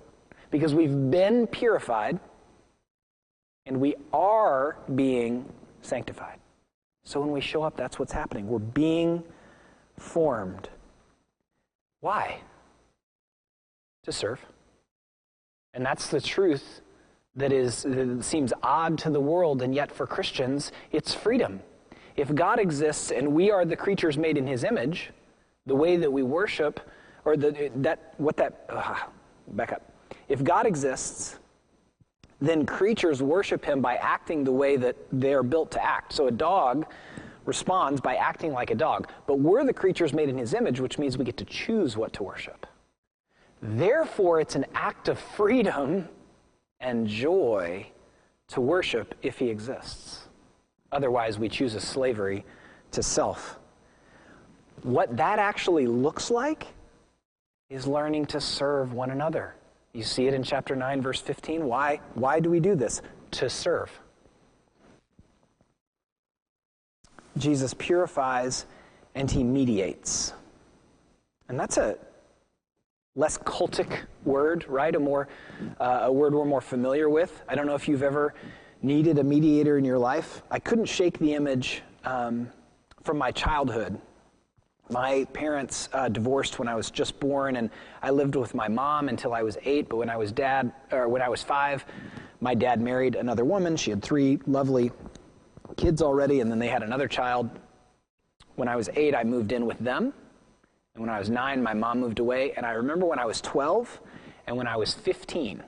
because 0.50 0.74
we've 0.74 1.12
been 1.12 1.46
purified 1.48 2.20
and 3.66 3.80
we 3.80 3.96
are 4.14 4.78
being 4.96 5.46
sanctified. 5.82 6.40
So 7.04 7.20
when 7.20 7.32
we 7.32 7.42
show 7.42 7.64
up, 7.64 7.76
that's 7.76 8.00
what's 8.00 8.14
happening. 8.14 8.48
We're 8.48 8.60
being 8.60 9.24
formed. 10.00 10.70
Why? 12.02 12.42
To 14.04 14.12
serve. 14.12 14.40
And 15.74 15.86
that's 15.86 16.08
the 16.08 16.22
truth 16.22 16.82
that 17.36 17.52
is 17.52 17.84
that 17.84 18.24
seems 18.24 18.52
odd 18.64 18.98
to 19.00 19.10
the 19.10 19.20
world 19.20 19.62
and 19.62 19.74
yet 19.74 19.92
for 19.92 20.08
Christians 20.08 20.72
it's 20.92 21.14
freedom. 21.14 21.62
If 22.16 22.34
God 22.34 22.60
exists 22.60 23.12
and 23.12 23.34
we 23.34 23.52
are 23.52 23.66
the 23.66 23.76
creatures 23.76 24.18
made 24.18 24.38
in 24.38 24.46
his 24.46 24.64
image, 24.64 25.12
the 25.66 25.76
way 25.76 25.96
that 25.98 26.12
we 26.12 26.24
worship 26.24 26.80
or 27.24 27.38
the, 27.38 27.72
that 27.78 28.14
what 28.18 28.36
that 28.38 28.66
uh, 28.70 28.96
back 29.50 29.72
up. 29.72 29.84
If 30.28 30.44
God 30.44 30.66
exists, 30.66 31.40
then 32.42 32.66
creatures 32.66 33.22
worship 33.22 33.64
him 33.64 33.82
by 33.82 33.96
acting 33.96 34.44
the 34.44 34.52
way 34.52 34.78
that 34.78 34.96
they're 35.12 35.44
built 35.44 35.72
to 35.72 35.84
act. 35.84 36.14
So 36.14 36.28
a 36.28 36.32
dog 36.32 36.86
responds 37.50 38.00
by 38.00 38.16
acting 38.16 38.54
like 38.54 38.72
a 38.72 38.76
dog. 38.76 39.10
But 39.28 39.40
we're 39.40 39.66
the 39.66 39.74
creatures 39.74 40.14
made 40.14 40.30
in 40.30 40.38
his 40.38 40.54
image, 40.54 40.80
which 40.80 40.98
means 40.98 41.18
we 41.18 41.26
get 41.26 41.36
to 41.38 41.46
choose 41.46 41.98
what 41.98 42.14
to 42.14 42.24
worship. 42.24 42.66
Therefore, 43.62 44.40
it's 44.40 44.56
an 44.56 44.66
act 44.74 45.10
of 45.10 45.20
freedom 45.20 46.08
and 46.80 47.08
joy 47.08 47.88
to 48.50 48.62
worship 48.62 49.16
if 49.22 49.38
he 49.40 49.50
exists. 49.50 50.28
Otherwise, 50.92 51.38
we 51.38 51.50
choose 51.50 51.76
a 51.76 51.82
slavery 51.82 52.46
to 52.92 53.04
self. 53.04 53.60
What 54.84 55.18
that 55.18 55.40
actually 55.40 55.88
looks 55.88 56.32
like 56.32 56.68
is 57.70 57.86
learning 57.86 58.28
to 58.28 58.40
serve 58.40 58.94
one 58.94 59.12
another. 59.12 59.56
You 59.94 60.04
see 60.04 60.28
it 60.28 60.34
in 60.34 60.44
chapter 60.44 60.76
9, 60.76 61.02
verse 61.02 61.20
15. 61.20 61.66
Why, 61.66 62.00
why 62.14 62.40
do 62.40 62.50
we 62.50 62.60
do 62.60 62.76
this? 62.76 63.02
To 63.32 63.50
serve. 63.50 63.92
Jesus 67.38 67.74
purifies 67.74 68.66
and 69.16 69.30
he 69.30 69.44
mediates. 69.44 70.34
And 71.48 71.60
that's 71.60 71.78
a 71.78 71.98
less 73.16 73.38
cultic 73.38 74.02
word, 74.24 74.66
right? 74.68 74.96
A 74.96 75.00
more 75.00 75.28
uh, 75.80 76.02
a 76.04 76.12
word 76.12 76.34
we're 76.34 76.46
more 76.46 76.62
familiar 76.62 77.10
with. 77.10 77.42
I 77.48 77.56
don't 77.56 77.66
know 77.66 77.76
if 77.76 77.88
you've 77.88 78.04
ever 78.04 78.34
needed 78.82 79.20
a 79.20 79.24
mediator 79.24 79.78
in 79.78 79.84
your 79.84 79.98
life. 79.98 80.42
I 80.50 80.60
couldn't 80.60 80.86
shake 80.86 81.20
the 81.20 81.34
image 81.34 81.82
um, 82.06 82.50
from 83.04 83.18
my 83.18 83.32
childhood. 83.32 84.00
My 84.90 85.26
parents 85.34 85.90
uh, 85.94 86.10
divorced 86.10 86.58
when 86.58 86.68
I 86.68 86.76
was 86.76 86.90
just 86.90 87.20
born, 87.20 87.58
and 87.58 87.70
I 88.02 88.10
lived 88.10 88.36
with 88.36 88.56
my 88.56 88.68
mom 88.68 89.10
until 89.10 89.34
I 89.34 89.44
was 89.44 89.58
eight. 89.64 89.90
But 89.90 89.98
when 89.98 90.10
I 90.10 90.18
was 90.18 90.32
dad, 90.32 90.72
or 90.92 91.08
when 91.08 91.22
I 91.22 91.30
was 91.30 91.44
five, 91.44 91.86
my 92.42 92.56
dad 92.56 92.82
married 92.82 93.16
another 93.16 93.46
woman. 93.46 93.76
She 93.76 93.92
had 93.92 94.02
three 94.02 94.40
lovely 94.48 94.92
kids 95.80 96.02
already, 96.02 96.42
and 96.42 96.52
then 96.52 96.60
they 96.60 96.68
had 96.68 96.84
another 96.84 97.08
child. 97.08 97.50
When 98.56 98.68
I 98.68 98.76
was 98.76 98.90
eight, 98.96 99.16
I 99.16 99.24
moved 99.24 99.52
in 99.52 99.66
with 99.66 99.80
them. 99.80 100.14
And 100.94 101.02
when 101.02 101.10
I 101.10 101.18
was 101.18 101.30
nine, 101.30 101.64
my 101.64 101.74
mom 101.74 102.02
moved 102.02 102.20
away. 102.20 102.52
And 102.52 102.66
I 102.66 102.72
remember 102.72 103.06
when 103.06 103.20
I 103.20 103.26
was 103.26 103.40
12 103.42 104.02
and 104.48 104.58
when 104.58 104.68
I 104.68 104.76
was 104.76 104.94
15, 104.94 105.64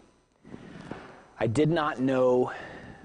I 1.40 1.48
did 1.48 1.70
not 1.70 2.00
know 2.00 2.52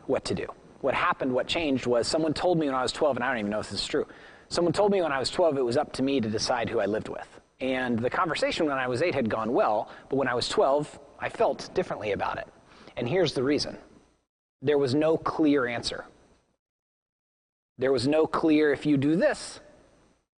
what 0.07 0.25
to 0.27 0.35
do. 0.35 0.47
What 0.81 0.95
happened, 0.95 1.33
what 1.33 1.47
changed 1.47 1.87
was 1.87 2.09
someone 2.09 2.35
told 2.35 2.59
me 2.59 2.67
when 2.67 2.75
I 2.75 2.83
was 2.83 2.93
12, 2.93 3.17
and 3.17 3.25
I 3.25 3.29
don't 3.29 3.39
even 3.39 3.51
know 3.51 3.61
if 3.61 3.71
this 3.71 3.81
is 3.81 3.87
true. 3.87 4.07
Someone 4.49 4.73
told 4.73 4.91
me 4.91 5.01
when 5.03 5.13
I 5.13 5.19
was 5.19 5.31
12 5.31 5.59
it 5.59 5.65
was 5.65 5.77
up 5.77 5.93
to 5.95 6.03
me 6.03 6.21
to 6.21 6.29
decide 6.29 6.69
who 6.69 6.81
I 6.81 6.87
lived 6.87 7.09
with. 7.09 7.29
And 7.61 7.99
the 7.99 8.11
conversation 8.11 8.67
when 8.67 8.77
I 8.77 8.87
was 8.89 9.03
8 9.03 9.15
had 9.15 9.31
gone 9.31 9.53
well, 9.53 9.91
but 10.09 10.17
when 10.17 10.29
I 10.29 10.35
was 10.35 10.49
12, 10.49 10.99
I 11.19 11.29
felt 11.29 11.71
differently 11.75 12.13
about 12.13 12.39
it. 12.39 12.49
And 12.97 13.09
here's 13.09 13.33
the 13.33 13.43
reason 13.43 13.79
there 14.63 14.79
was 14.79 14.95
no 14.95 15.17
clear 15.17 15.67
answer. 15.67 16.05
There 17.79 17.93
was 17.93 18.09
no 18.09 18.27
clear, 18.27 18.73
if 18.73 18.87
you 18.87 18.97
do 18.97 19.17
this, 19.17 19.61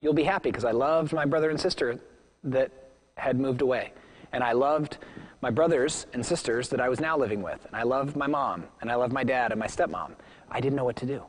you'll 0.00 0.12
be 0.12 0.24
happy, 0.24 0.50
because 0.50 0.64
I 0.64 0.72
loved 0.72 1.12
my 1.12 1.24
brother 1.24 1.50
and 1.50 1.60
sister 1.60 1.98
that 2.44 2.70
had 3.16 3.38
moved 3.38 3.62
away. 3.62 3.92
And 4.32 4.44
I 4.44 4.52
loved 4.52 4.98
my 5.40 5.50
brothers 5.50 6.06
and 6.12 6.24
sisters 6.24 6.68
that 6.70 6.80
I 6.80 6.88
was 6.88 7.00
now 7.00 7.16
living 7.16 7.42
with. 7.42 7.64
And 7.64 7.76
I 7.76 7.84
loved 7.84 8.16
my 8.16 8.26
mom, 8.26 8.64
and 8.80 8.90
I 8.90 8.96
loved 8.96 9.12
my 9.12 9.24
dad 9.24 9.52
and 9.52 9.58
my 9.58 9.66
stepmom. 9.66 10.12
I 10.50 10.60
didn't 10.60 10.76
know 10.76 10.84
what 10.84 10.96
to 10.96 11.06
do. 11.06 11.22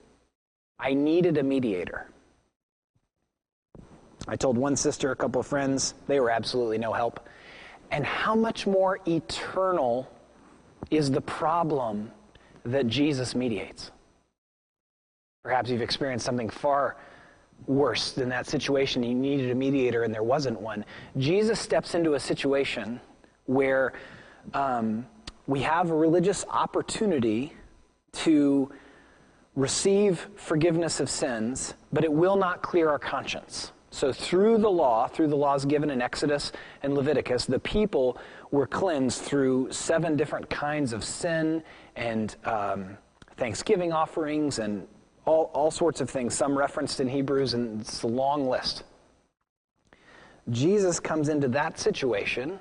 I 0.80 0.94
needed 0.94 1.38
a 1.38 1.44
mediator. 1.44 2.10
I 4.28 4.36
told 4.36 4.58
one 4.58 4.76
sister, 4.76 5.12
a 5.12 5.16
couple 5.16 5.42
of 5.42 5.48
friends, 5.48 5.94
they 6.08 6.20
were 6.20 6.30
absolutely 6.30 6.78
no 6.78 6.94
help. 6.94 7.28
And 7.92 8.06
how 8.06 8.36
much 8.36 8.68
more 8.68 9.00
eternal 9.08 10.08
is 10.92 11.10
the 11.12 11.22
problem 11.22 12.12
that 12.64 12.88
Jesus 12.88 13.36
mediates? 13.36 13.92
Perhaps 15.44 15.70
you've 15.70 15.82
experienced 15.82 16.26
something 16.26 16.50
far 16.50 16.98
worse 17.66 18.12
than 18.12 18.28
that 18.28 18.46
situation. 18.46 19.04
You 19.04 19.16
needed 19.16 19.52
a 19.52 19.56
mediator 19.56 20.04
and 20.04 20.14
there 20.14 20.24
wasn't 20.24 20.60
one. 20.60 20.84
Jesus 21.18 21.60
steps 21.60 21.96
into 21.96 22.16
a 22.16 22.20
situation 22.20 23.00
where 23.46 23.94
um, 24.54 25.08
we 25.48 25.62
have 25.62 25.92
a 25.92 25.96
religious 25.96 26.46
opportunity 26.50 27.54
to 28.12 28.70
receive 29.56 30.28
forgiveness 30.36 31.00
of 31.00 31.10
sins, 31.10 31.74
but 31.94 32.04
it 32.04 32.12
will 32.12 32.36
not 32.36 32.62
clear 32.62 32.90
our 32.90 33.00
conscience. 33.00 33.72
So, 33.92 34.12
through 34.12 34.58
the 34.60 34.70
law, 34.70 35.08
through 35.08 35.28
the 35.28 35.38
laws 35.38 35.66
given 35.66 35.90
in 35.90 36.02
Exodus 36.02 36.52
and 36.84 36.94
Leviticus, 36.94 37.46
the 37.46 37.60
people 37.60 38.18
were 38.52 38.68
cleansed 38.68 39.22
through 39.22 39.72
seven 39.72 40.16
different 40.16 40.50
kinds 40.50 40.94
of 40.94 41.04
sin 41.04 41.64
and 41.96 42.36
um, 42.46 42.98
thanksgiving 43.38 43.92
offerings 43.92 44.60
and 44.60 44.86
all, 45.30 45.52
all 45.54 45.70
sorts 45.70 46.02
of 46.02 46.10
things, 46.10 46.34
some 46.34 46.58
referenced 46.58 47.00
in 47.00 47.08
Hebrews, 47.08 47.54
and 47.54 47.82
it's 47.82 48.02
a 48.02 48.08
long 48.08 48.50
list. 48.50 48.84
Jesus 50.50 51.00
comes 51.00 51.30
into 51.30 51.48
that 51.50 51.80
situation 51.80 52.60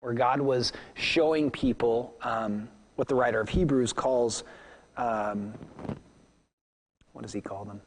where 0.00 0.14
God 0.14 0.40
was 0.40 0.72
showing 0.94 1.50
people 1.50 2.14
um, 2.22 2.68
what 2.94 3.08
the 3.08 3.14
writer 3.14 3.40
of 3.40 3.50
Hebrews 3.50 3.92
calls, 3.92 4.44
um, 4.96 5.52
what 7.12 7.20
does 7.20 7.34
he 7.34 7.42
call 7.42 7.66
them? 7.66 7.82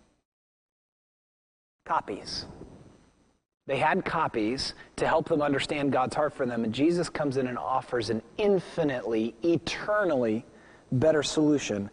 Copies. 1.85 2.45
They 3.65 3.77
had 3.77 4.05
copies 4.05 4.75
to 4.97 5.07
help 5.07 5.27
them 5.29 5.41
understand 5.41 5.91
God's 5.91 6.15
heart 6.15 6.33
for 6.33 6.45
them, 6.45 6.63
and 6.63 6.71
Jesus 6.71 7.09
comes 7.09 7.37
in 7.37 7.47
and 7.47 7.57
offers 7.57 8.11
an 8.11 8.21
infinitely, 8.37 9.33
eternally 9.41 10.45
better 10.91 11.23
solution, 11.23 11.89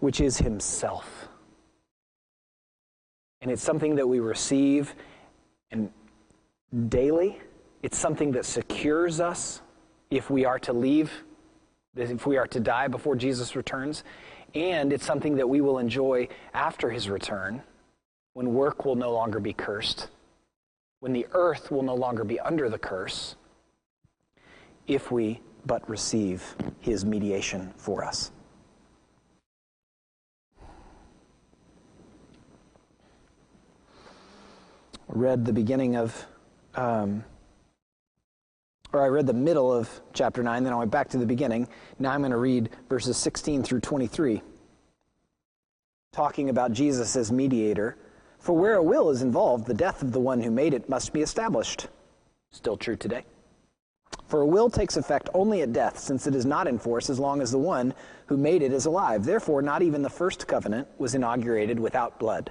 which 0.00 0.20
is 0.20 0.38
Himself. 0.38 1.28
And 3.40 3.50
it's 3.50 3.62
something 3.62 3.96
that 3.96 4.08
we 4.08 4.20
receive 4.20 4.94
and 5.70 5.90
daily 6.88 7.38
it's 7.86 7.98
something 7.98 8.32
that 8.32 8.44
secures 8.44 9.20
us 9.20 9.62
if 10.10 10.28
we 10.28 10.44
are 10.44 10.58
to 10.58 10.72
leave, 10.72 11.12
if 11.94 12.26
we 12.26 12.36
are 12.36 12.48
to 12.48 12.58
die 12.58 12.88
before 12.88 13.14
Jesus 13.14 13.54
returns. 13.54 14.02
And 14.56 14.92
it's 14.92 15.06
something 15.06 15.36
that 15.36 15.48
we 15.48 15.60
will 15.60 15.78
enjoy 15.78 16.26
after 16.52 16.90
his 16.90 17.08
return 17.08 17.62
when 18.32 18.54
work 18.54 18.84
will 18.84 18.96
no 18.96 19.12
longer 19.12 19.38
be 19.38 19.52
cursed, 19.52 20.08
when 20.98 21.12
the 21.12 21.28
earth 21.32 21.70
will 21.70 21.84
no 21.84 21.94
longer 21.94 22.24
be 22.24 22.40
under 22.40 22.68
the 22.68 22.78
curse, 22.78 23.36
if 24.88 25.12
we 25.12 25.40
but 25.64 25.88
receive 25.88 26.56
his 26.80 27.04
mediation 27.04 27.72
for 27.76 28.04
us. 28.04 28.32
Read 35.08 35.44
the 35.44 35.52
beginning 35.52 35.96
of 35.96 36.26
um, 36.74 37.24
or 38.92 39.02
I 39.02 39.08
read 39.08 39.26
the 39.26 39.34
middle 39.34 39.72
of 39.72 39.90
chapter 40.12 40.42
9, 40.42 40.64
then 40.64 40.72
I 40.72 40.76
went 40.76 40.90
back 40.90 41.08
to 41.10 41.18
the 41.18 41.26
beginning. 41.26 41.68
Now 41.98 42.12
I'm 42.12 42.20
going 42.20 42.30
to 42.30 42.38
read 42.38 42.70
verses 42.88 43.16
16 43.16 43.62
through 43.62 43.80
23, 43.80 44.42
talking 46.12 46.48
about 46.48 46.72
Jesus 46.72 47.16
as 47.16 47.32
mediator. 47.32 47.96
For 48.38 48.56
where 48.56 48.74
a 48.74 48.82
will 48.82 49.10
is 49.10 49.22
involved, 49.22 49.66
the 49.66 49.74
death 49.74 50.02
of 50.02 50.12
the 50.12 50.20
one 50.20 50.40
who 50.40 50.50
made 50.50 50.72
it 50.72 50.88
must 50.88 51.12
be 51.12 51.20
established. 51.20 51.88
Still 52.50 52.76
true 52.76 52.96
today. 52.96 53.24
For 54.28 54.40
a 54.40 54.46
will 54.46 54.70
takes 54.70 54.96
effect 54.96 55.28
only 55.34 55.62
at 55.62 55.72
death, 55.72 55.98
since 55.98 56.26
it 56.26 56.34
is 56.34 56.46
not 56.46 56.66
in 56.66 56.78
force 56.78 57.10
as 57.10 57.18
long 57.18 57.40
as 57.40 57.50
the 57.50 57.58
one 57.58 57.92
who 58.26 58.36
made 58.36 58.62
it 58.62 58.72
is 58.72 58.86
alive. 58.86 59.24
Therefore, 59.24 59.62
not 59.62 59.82
even 59.82 60.02
the 60.02 60.10
first 60.10 60.46
covenant 60.46 60.88
was 60.98 61.14
inaugurated 61.14 61.78
without 61.78 62.18
blood. 62.18 62.50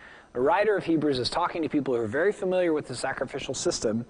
The 0.33 0.39
writer 0.39 0.77
of 0.77 0.85
Hebrews 0.85 1.19
is 1.19 1.29
talking 1.29 1.61
to 1.61 1.69
people 1.69 1.93
who 1.93 2.01
are 2.01 2.07
very 2.07 2.31
familiar 2.31 2.71
with 2.71 2.87
the 2.87 2.95
sacrificial 2.95 3.53
system, 3.53 4.05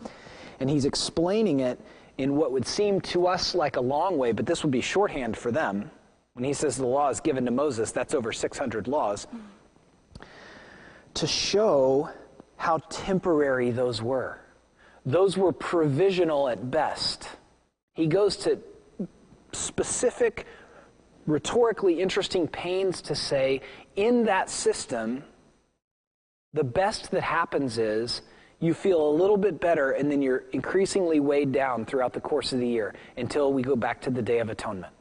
and 0.60 0.70
he's 0.70 0.86
explaining 0.86 1.62
it 1.62 1.80
in 2.18 2.36
what 2.36 2.52
would 2.52 2.68
seem 2.68 3.02
to 3.02 3.26
us 3.26 3.56
like 3.56 3.76
a 3.76 3.82
long 3.82 4.18
way, 4.18 4.32
but 4.32 4.46
this 4.46 4.64
would 4.64 4.72
be 4.72 4.82
shorthand 4.82 5.36
for 5.36 5.52
them. 5.52 5.90
When 6.34 6.46
he 6.46 6.54
says 6.54 6.78
the 6.78 6.86
law 6.86 7.10
is 7.10 7.20
given 7.20 7.46
to 7.46 7.52
Moses, 7.52 7.92
that's 7.92 8.14
over 8.14 8.32
600 8.32 8.88
laws. 8.88 9.28
To 11.16 11.28
show 11.28 12.10
how 12.58 12.78
temporary 12.90 13.72
those 13.72 14.02
were. 14.02 14.40
Those 15.04 15.36
were 15.36 15.52
provisional 15.52 16.48
at 16.48 16.70
best. 16.70 17.28
He 17.94 18.06
goes 18.06 18.38
to 18.38 18.60
specific, 19.52 20.46
rhetorically 21.26 22.00
interesting 22.00 22.48
pains 22.48 23.02
to 23.02 23.16
say 23.16 23.62
in 23.96 24.26
that 24.26 24.50
system, 24.50 25.24
the 26.54 26.64
best 26.64 27.12
that 27.12 27.24
happens 27.24 27.78
is 27.78 28.22
you 28.60 28.74
feel 28.74 29.10
a 29.10 29.12
little 29.12 29.38
bit 29.38 29.60
better 29.60 29.92
and 29.92 30.12
then 30.12 30.22
you're 30.22 30.44
increasingly 30.52 31.20
weighed 31.20 31.52
down 31.52 31.86
throughout 31.86 32.14
the 32.14 32.22
course 32.22 32.54
of 32.54 32.60
the 32.60 32.68
year 32.68 32.94
until 33.18 33.52
we 33.52 33.62
go 33.62 33.76
back 33.76 34.02
to 34.02 34.10
the 34.10 34.22
Day 34.22 34.40
of 34.40 34.50
Atonement. 34.50 34.94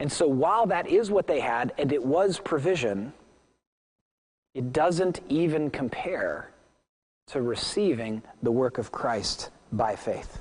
And 0.00 0.10
so 0.10 0.26
while 0.26 0.66
that 0.66 0.88
is 0.88 1.10
what 1.10 1.26
they 1.26 1.40
had 1.40 1.72
and 1.78 1.92
it 1.92 2.04
was 2.04 2.38
provision, 2.38 3.12
it 4.54 4.72
doesn't 4.72 5.20
even 5.28 5.70
compare 5.70 6.50
to 7.28 7.42
receiving 7.42 8.22
the 8.42 8.50
work 8.50 8.78
of 8.78 8.90
Christ 8.90 9.50
by 9.72 9.94
faith. 9.96 10.40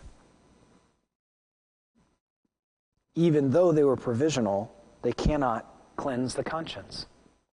even 3.16 3.52
though 3.52 3.72
they 3.72 3.84
were 3.84 3.96
provisional, 3.96 4.74
they 5.02 5.14
cannot 5.14 5.66
cleanse 5.96 6.34
the 6.34 6.44
conscience, 6.44 7.06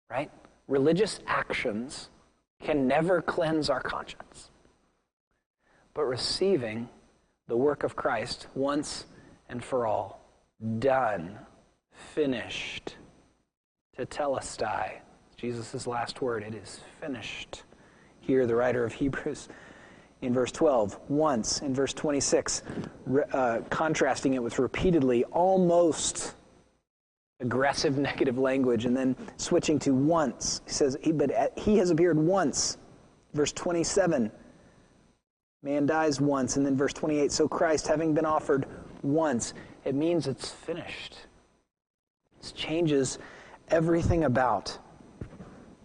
right? 0.10 0.30
Religious 0.68 1.20
actions 1.28 2.10
can 2.62 2.88
never 2.88 3.22
cleanse 3.22 3.70
our 3.70 3.82
conscience. 3.82 4.50
But 5.94 6.04
receiving 6.04 6.90
the 7.48 7.58
work 7.58 7.84
of 7.84 7.96
Christ 7.96 8.48
once 8.54 9.06
and 9.50 9.64
for 9.64 9.88
all, 9.88 10.20
done, 10.80 11.38
finished, 11.92 12.96
tetelestai, 13.98 15.00
Jesus' 15.38 15.88
last 15.88 16.22
word, 16.22 16.44
it 16.44 16.56
is 16.56 16.82
finished. 17.00 17.64
Here, 18.20 18.46
the 18.46 18.56
writer 18.56 18.84
of 18.84 18.92
Hebrews 18.92 19.48
in 20.22 20.34
verse 20.34 20.52
12, 20.52 21.00
once 21.10 21.62
in 21.62 21.74
verse 21.74 21.94
26, 21.94 22.64
uh, 23.32 23.60
contrasting 23.70 24.34
it 24.34 24.42
with 24.42 24.58
repeatedly, 24.58 25.24
almost 25.26 26.34
aggressive 27.40 27.98
negative 27.98 28.38
language, 28.38 28.86
and 28.86 28.96
then 28.96 29.16
switching 29.38 29.80
to 29.80 29.92
once. 29.94 30.62
He 30.66 30.72
says, 30.72 30.98
he, 31.02 31.12
but 31.12 31.34
uh, 31.34 31.48
he 31.56 31.78
has 31.78 31.90
appeared 31.90 32.18
once. 32.18 32.78
Verse 33.34 33.52
27, 33.52 34.32
man 35.64 35.86
dies 35.86 36.20
once. 36.22 36.58
And 36.58 36.66
then 36.66 36.76
verse 36.76 36.94
28, 36.94 37.32
so 37.32 37.48
Christ, 37.48 37.88
having 37.88 38.14
been 38.14 38.26
offered 38.26 38.66
once, 39.04 39.54
it 39.86 39.96
means 39.96 40.28
it's 40.28 40.50
finished. 40.50 41.18
This 42.42 42.52
changes 42.52 43.20
everything 43.70 44.24
about 44.24 44.78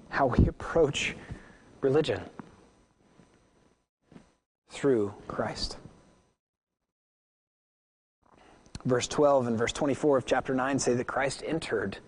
how 0.09 0.26
we 0.26 0.47
approach 0.47 1.16
religion 1.80 2.21
through 4.71 5.12
Christ. 5.28 5.76
Verse 8.84 9.06
12 9.06 9.46
and 9.46 9.58
verse 9.58 9.72
24 9.72 10.18
of 10.18 10.26
chapter 10.26 10.54
9 10.54 10.78
say 10.78 10.94
that 10.94 11.06
Christ 11.06 11.42
entered 11.46 11.98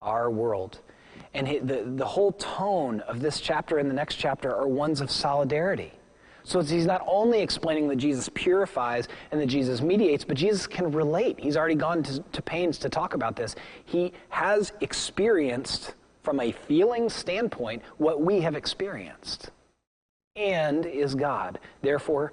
our 0.00 0.30
world. 0.30 0.80
And 1.34 1.68
the, 1.68 1.82
the 1.96 2.04
whole 2.04 2.32
tone 2.32 3.00
of 3.00 3.20
this 3.20 3.40
chapter 3.40 3.78
and 3.78 3.90
the 3.90 3.94
next 3.94 4.16
chapter 4.16 4.54
are 4.54 4.66
ones 4.66 5.00
of 5.00 5.10
solidarity. 5.10 5.92
So 6.44 6.60
he's 6.60 6.86
not 6.86 7.02
only 7.06 7.40
explaining 7.40 7.88
that 7.88 7.96
Jesus 7.96 8.28
purifies 8.34 9.08
and 9.32 9.40
that 9.40 9.46
Jesus 9.46 9.80
mediates, 9.80 10.24
but 10.24 10.36
Jesus 10.36 10.66
can 10.66 10.92
relate. 10.92 11.40
He's 11.40 11.56
already 11.56 11.74
gone 11.74 12.02
to, 12.02 12.20
to 12.20 12.42
pains 12.42 12.78
to 12.78 12.90
talk 12.90 13.14
about 13.14 13.34
this. 13.34 13.56
He 13.84 14.12
has 14.28 14.72
experienced, 14.80 15.94
from 16.22 16.40
a 16.40 16.52
feeling 16.52 17.08
standpoint, 17.08 17.82
what 17.96 18.20
we 18.20 18.40
have 18.42 18.54
experienced 18.54 19.50
and 20.36 20.84
is 20.84 21.14
God. 21.14 21.58
Therefore, 21.80 22.32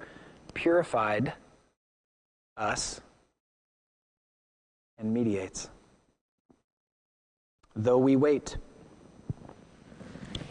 purified 0.54 1.32
us 2.56 3.00
and 4.98 5.12
mediates. 5.12 5.68
Though 7.74 7.98
we 7.98 8.16
wait. 8.16 8.56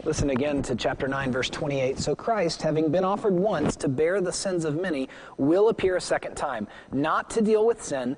Listen 0.04 0.30
again 0.30 0.62
to 0.62 0.74
chapter 0.74 1.06
9, 1.06 1.30
verse 1.30 1.48
28. 1.48 1.98
So 1.98 2.16
Christ, 2.16 2.60
having 2.60 2.90
been 2.90 3.04
offered 3.04 3.34
once 3.34 3.76
to 3.76 3.88
bear 3.88 4.20
the 4.20 4.32
sins 4.32 4.64
of 4.64 4.80
many, 4.80 5.08
will 5.38 5.68
appear 5.68 5.96
a 5.96 6.00
second 6.00 6.34
time, 6.34 6.66
not 6.90 7.30
to 7.30 7.40
deal 7.40 7.64
with 7.64 7.80
sin, 7.80 8.16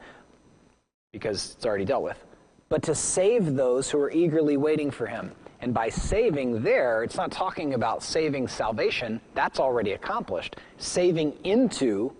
because 1.13 1.55
it's 1.55 1.67
already 1.67 1.85
dealt 1.85 2.03
with, 2.03 2.25
but 2.71 2.83
to 2.85 2.95
save 2.95 3.55
those 3.55 3.91
who 3.91 3.99
are 3.99 4.11
eagerly 4.11 4.57
waiting 4.57 4.91
for 4.91 5.07
him. 5.07 5.33
And 5.61 5.75
by 5.75 5.91
saving 5.91 6.63
there, 6.63 7.03
it's 7.03 7.17
not 7.17 7.31
talking 7.31 7.75
about 7.75 8.03
saving 8.03 8.49
salvation, 8.49 9.21
that's 9.35 9.61
already 9.61 9.93
accomplished. 9.93 10.57
Saving 10.79 11.35
into 11.45 12.15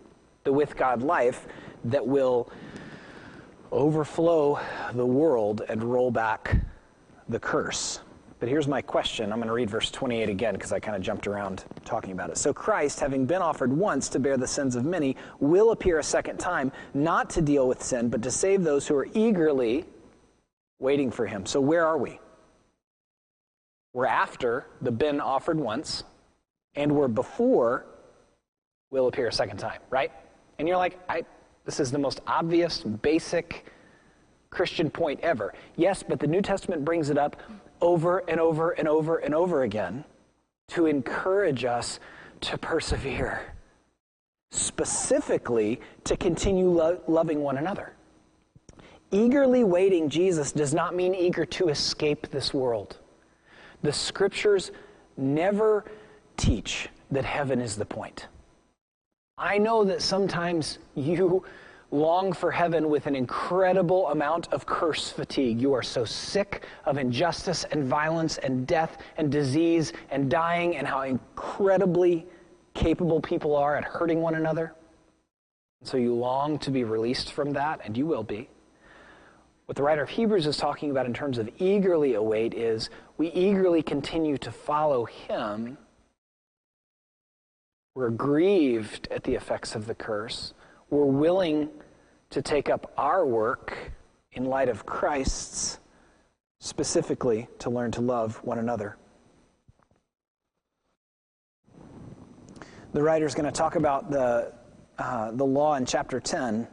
the 0.45 0.53
with 0.53 0.77
God 0.77 1.03
life 1.03 1.47
that 1.85 2.07
will 2.07 2.51
overflow 3.75 4.61
the 4.95 5.05
world 5.05 5.63
and 5.69 5.83
roll 5.83 6.11
back 6.11 6.57
the 7.29 7.41
curse. 7.41 8.01
But 8.39 8.49
here's 8.49 8.69
my 8.69 8.83
question. 8.83 9.33
I'm 9.33 9.39
going 9.39 9.49
to 9.49 9.55
read 9.55 9.71
verse 9.71 9.91
28 9.91 10.29
again 10.29 10.55
because 10.55 10.73
I 10.73 10.79
kind 10.79 10.97
of 10.97 11.03
jumped 11.03 11.27
around 11.27 11.65
talking 11.85 12.13
about 12.13 12.31
it. 12.31 12.37
So 12.37 12.53
Christ, 12.53 13.01
having 13.01 13.27
been 13.27 13.43
offered 13.43 13.73
once 13.73 14.09
to 14.11 14.19
bear 14.19 14.37
the 14.37 14.47
sins 14.47 14.77
of 14.77 14.85
many, 14.85 15.17
will 15.41 15.73
appear 15.73 15.99
a 15.99 16.03
second 16.03 16.39
time, 16.39 16.71
not 16.93 17.31
to 17.31 17.43
deal 17.43 17.67
with 17.67 17.83
sin, 17.83 18.09
but 18.09 18.23
to 18.23 18.31
save 18.31 18.63
those 18.63 18.87
who 18.87 18.97
are 18.97 19.09
eagerly 19.15 19.87
waiting 20.79 21.11
for 21.11 21.27
him. 21.27 21.47
So 21.47 21.61
where 21.61 21.87
are 21.87 21.99
we? 21.99 22.21
We're 23.93 24.07
after 24.07 24.67
the 24.83 24.93
been 24.93 25.21
offered 25.21 25.59
once, 25.59 26.05
and 26.75 26.93
we're 26.93 27.09
before 27.09 27.87
will 28.91 29.07
appear 29.09 29.29
a 29.29 29.33
second 29.33 29.57
time, 29.57 29.81
right? 29.91 30.13
And 30.59 30.69
you're 30.69 30.77
like, 30.77 30.99
I, 31.09 31.25
this 31.65 31.81
is 31.81 31.91
the 31.91 31.99
most 31.99 32.21
obvious, 32.27 32.83
basic 32.83 33.67
Christian 34.51 34.91
point 34.91 35.21
ever. 35.21 35.55
Yes, 35.77 36.03
but 36.03 36.21
the 36.21 36.27
New 36.27 36.43
Testament 36.43 36.85
brings 36.85 37.11
it 37.11 37.19
up 37.19 37.37
over 37.81 38.19
and 38.29 38.41
over 38.41 38.71
and 38.73 38.87
over 38.87 39.19
and 39.19 39.35
over 39.35 39.63
again 39.63 40.05
to 40.69 40.87
encourage 40.87 41.65
us 41.65 42.01
to 42.43 42.59
persevere, 42.59 43.55
specifically 44.51 45.81
to 46.05 46.17
continue 46.17 46.69
lo- 46.69 47.01
loving 47.07 47.41
one 47.41 47.59
another. 47.59 47.95
Eagerly 49.11 49.65
waiting 49.65 50.09
Jesus 50.09 50.53
does 50.53 50.75
not 50.75 50.95
mean 50.95 51.15
eager 51.15 51.45
to 51.47 51.69
escape 51.69 52.31
this 52.31 52.53
world. 52.53 52.99
The 53.83 53.93
scriptures 53.93 54.71
never 55.17 55.85
teach 56.37 56.89
that 57.11 57.25
heaven 57.25 57.61
is 57.61 57.77
the 57.77 57.85
point. 57.85 58.27
I 59.37 59.59
know 59.59 59.85
that 59.85 60.01
sometimes 60.01 60.79
you 60.95 61.45
long 61.91 62.33
for 62.33 62.53
heaven 62.53 62.89
with 62.89 63.07
an 63.07 63.17
incredible 63.17 64.09
amount 64.09 64.53
of 64.53 64.65
curse 64.65 65.11
fatigue. 65.11 65.61
You 65.61 65.73
are 65.73 65.83
so 65.83 66.05
sick 66.05 66.65
of 66.85 66.99
injustice 66.99 67.65
and 67.65 67.85
violence 67.85 68.39
and 68.39 68.65
death 68.65 68.99
and 69.17 69.33
disease 69.33 69.93
and 70.11 70.31
dying 70.31 70.77
and 70.77 70.87
how 70.87 71.03
incredibly 71.03 72.27
capable 72.75 73.21
people 73.21 73.57
are 73.57 73.77
at 73.77 73.83
hurting 73.83 74.21
one 74.21 74.37
another. 74.37 74.73
So 75.83 75.97
you 75.97 76.15
long 76.15 76.59
to 76.61 76.71
be 76.71 76.85
released 76.85 77.33
from 77.33 77.53
that, 77.53 77.81
and 77.85 77.97
you 77.97 78.07
will 78.07 78.23
be. 78.23 78.49
What 79.67 79.77
the 79.77 79.83
writer 79.83 80.03
of 80.03 80.11
Hebrews 80.11 80.47
is 80.47 80.57
talking 80.57 80.93
about 80.93 81.07
in 81.07 81.15
terms 81.15 81.39
of 81.39 81.51
eagerly 81.59 82.15
await 82.15 82.55
is 82.55 82.89
we 83.19 83.29
eagerly 83.33 83.83
continue 83.83 84.39
to 84.39 84.53
follow 84.53 85.05
him. 85.05 85.77
We're 87.95 88.11
grieved 88.11 89.07
at 89.13 89.23
the 89.23 89.35
effects 89.35 89.77
of 89.77 89.87
the 89.87 89.95
curse. 89.95 90.53
We're 90.91 91.05
willing 91.05 91.69
to 92.31 92.43
take 92.43 92.69
up 92.69 92.93
our 92.97 93.25
work 93.25 93.93
in 94.33 94.47
light 94.47 94.69
of 94.69 94.85
Christ's, 94.85 95.79
specifically 96.59 97.47
to 97.61 97.71
learn 97.71 97.93
to 97.93 98.01
love 98.01 98.37
one 98.43 98.59
another. 98.59 98.97
The 102.93 103.03
writer 103.03 103.27
is 103.27 103.35
going 103.35 103.47
to 103.47 103.53
talk 103.53 103.77
about 103.77 104.11
the, 104.11 104.53
uh, 104.99 105.31
the 105.33 105.45
law 105.45 105.75
in 105.75 105.87
chapter 105.87 106.19
10 106.19 106.67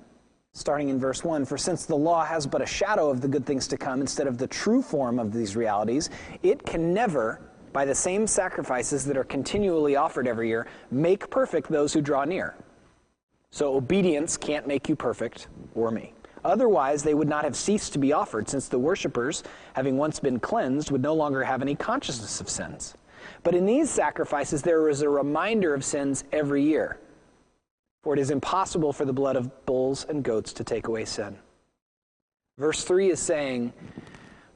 starting 0.53 0.89
in 0.89 0.99
verse 0.99 1.23
1 1.23 1.45
For 1.45 1.57
since 1.57 1.85
the 1.85 1.95
law 1.95 2.25
has 2.25 2.45
but 2.45 2.61
a 2.61 2.65
shadow 2.65 3.09
of 3.09 3.21
the 3.21 3.27
good 3.27 3.45
things 3.45 3.67
to 3.69 3.77
come 3.77 4.01
instead 4.01 4.27
of 4.27 4.37
the 4.37 4.47
true 4.47 4.81
form 4.81 5.19
of 5.19 5.31
these 5.31 5.55
realities, 5.55 6.09
it 6.43 6.63
can 6.63 6.93
never, 6.93 7.41
by 7.73 7.85
the 7.85 7.95
same 7.95 8.27
sacrifices 8.27 9.05
that 9.05 9.17
are 9.17 9.23
continually 9.23 9.95
offered 9.95 10.27
every 10.27 10.47
year, 10.47 10.67
make 10.91 11.29
perfect 11.29 11.69
those 11.69 11.93
who 11.93 12.01
draw 12.01 12.25
near. 12.25 12.55
So 13.51 13.75
obedience 13.75 14.37
can't 14.37 14.67
make 14.67 14.87
you 14.87 14.95
perfect, 14.95 15.47
or 15.75 15.91
me. 15.91 16.13
Otherwise, 16.43 17.03
they 17.03 17.13
would 17.13 17.27
not 17.27 17.43
have 17.43 17.55
ceased 17.55 17.93
to 17.93 17.99
be 17.99 18.13
offered, 18.13 18.49
since 18.49 18.67
the 18.67 18.79
worshippers, 18.79 19.43
having 19.73 19.97
once 19.97 20.19
been 20.19 20.39
cleansed, 20.39 20.89
would 20.91 21.01
no 21.01 21.13
longer 21.13 21.43
have 21.43 21.61
any 21.61 21.75
consciousness 21.75 22.41
of 22.41 22.49
sins. 22.49 22.95
But 23.43 23.53
in 23.53 23.65
these 23.65 23.89
sacrifices, 23.89 24.61
there 24.61 24.89
is 24.89 25.01
a 25.01 25.09
reminder 25.09 25.73
of 25.73 25.85
sins 25.85 26.23
every 26.31 26.63
year. 26.63 26.97
For 28.03 28.13
it 28.13 28.19
is 28.19 28.31
impossible 28.31 28.93
for 28.93 29.05
the 29.05 29.13
blood 29.13 29.35
of 29.35 29.65
bulls 29.65 30.05
and 30.09 30.23
goats 30.23 30.53
to 30.53 30.63
take 30.63 30.87
away 30.87 31.05
sin. 31.05 31.37
Verse 32.57 32.83
3 32.83 33.11
is 33.11 33.19
saying 33.19 33.73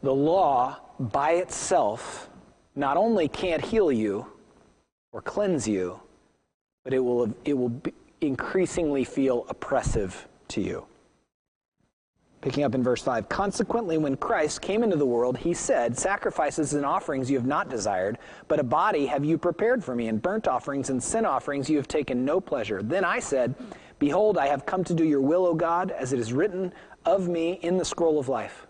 the 0.02 0.14
law 0.14 0.80
by 1.00 1.34
itself 1.34 2.30
not 2.76 2.98
only 2.98 3.28
can't 3.28 3.64
heal 3.64 3.92
you 3.92 4.28
or 5.12 5.22
cleanse 5.22 5.68
you, 5.68 6.00
but 6.84 6.94
it 6.94 7.00
will, 7.00 7.34
it 7.46 7.54
will 7.54 7.82
increasingly 8.22 9.04
feel 9.04 9.46
oppressive 9.50 10.28
to 10.50 10.62
you. 10.62 10.86
Picking 12.42 12.64
up 12.64 12.76
in 12.76 12.84
verse 12.84 13.02
5 13.02 13.28
Consequently, 13.28 13.98
when 13.98 14.16
Christ 14.18 14.62
came 14.62 14.84
into 14.84 14.98
the 14.98 15.06
world, 15.06 15.36
he 15.36 15.54
said, 15.54 15.98
Sacrifices 15.98 16.76
and 16.76 16.86
offerings 16.86 17.32
you 17.32 17.38
have 17.38 17.48
not 17.48 17.70
desired, 17.70 18.20
but 18.48 18.60
a 18.60 18.64
body 18.64 19.08
have 19.08 19.26
you 19.26 19.38
prepared 19.38 19.84
for 19.84 19.96
me, 19.96 20.10
and 20.10 20.22
burnt 20.22 20.48
offerings 20.48 20.92
and 20.92 21.02
sin 21.02 21.26
offerings 21.26 21.70
you 21.70 21.78
have 21.78 21.88
taken 21.88 22.24
no 22.24 22.40
pleasure. 22.40 22.84
Then 22.84 23.04
I 23.04 23.20
said, 23.20 23.56
Behold, 23.98 24.38
I 24.38 24.46
have 24.46 24.66
come 24.66 24.84
to 24.84 24.94
do 24.94 25.04
your 25.04 25.22
will, 25.22 25.48
O 25.48 25.56
God, 25.56 25.90
as 25.90 26.14
it 26.14 26.20
is 26.20 26.34
written 26.34 26.72
of 27.06 27.28
me 27.28 27.54
in 27.64 27.78
the 27.78 27.86
scroll 27.86 28.20
of 28.20 28.30
life, 28.30 28.68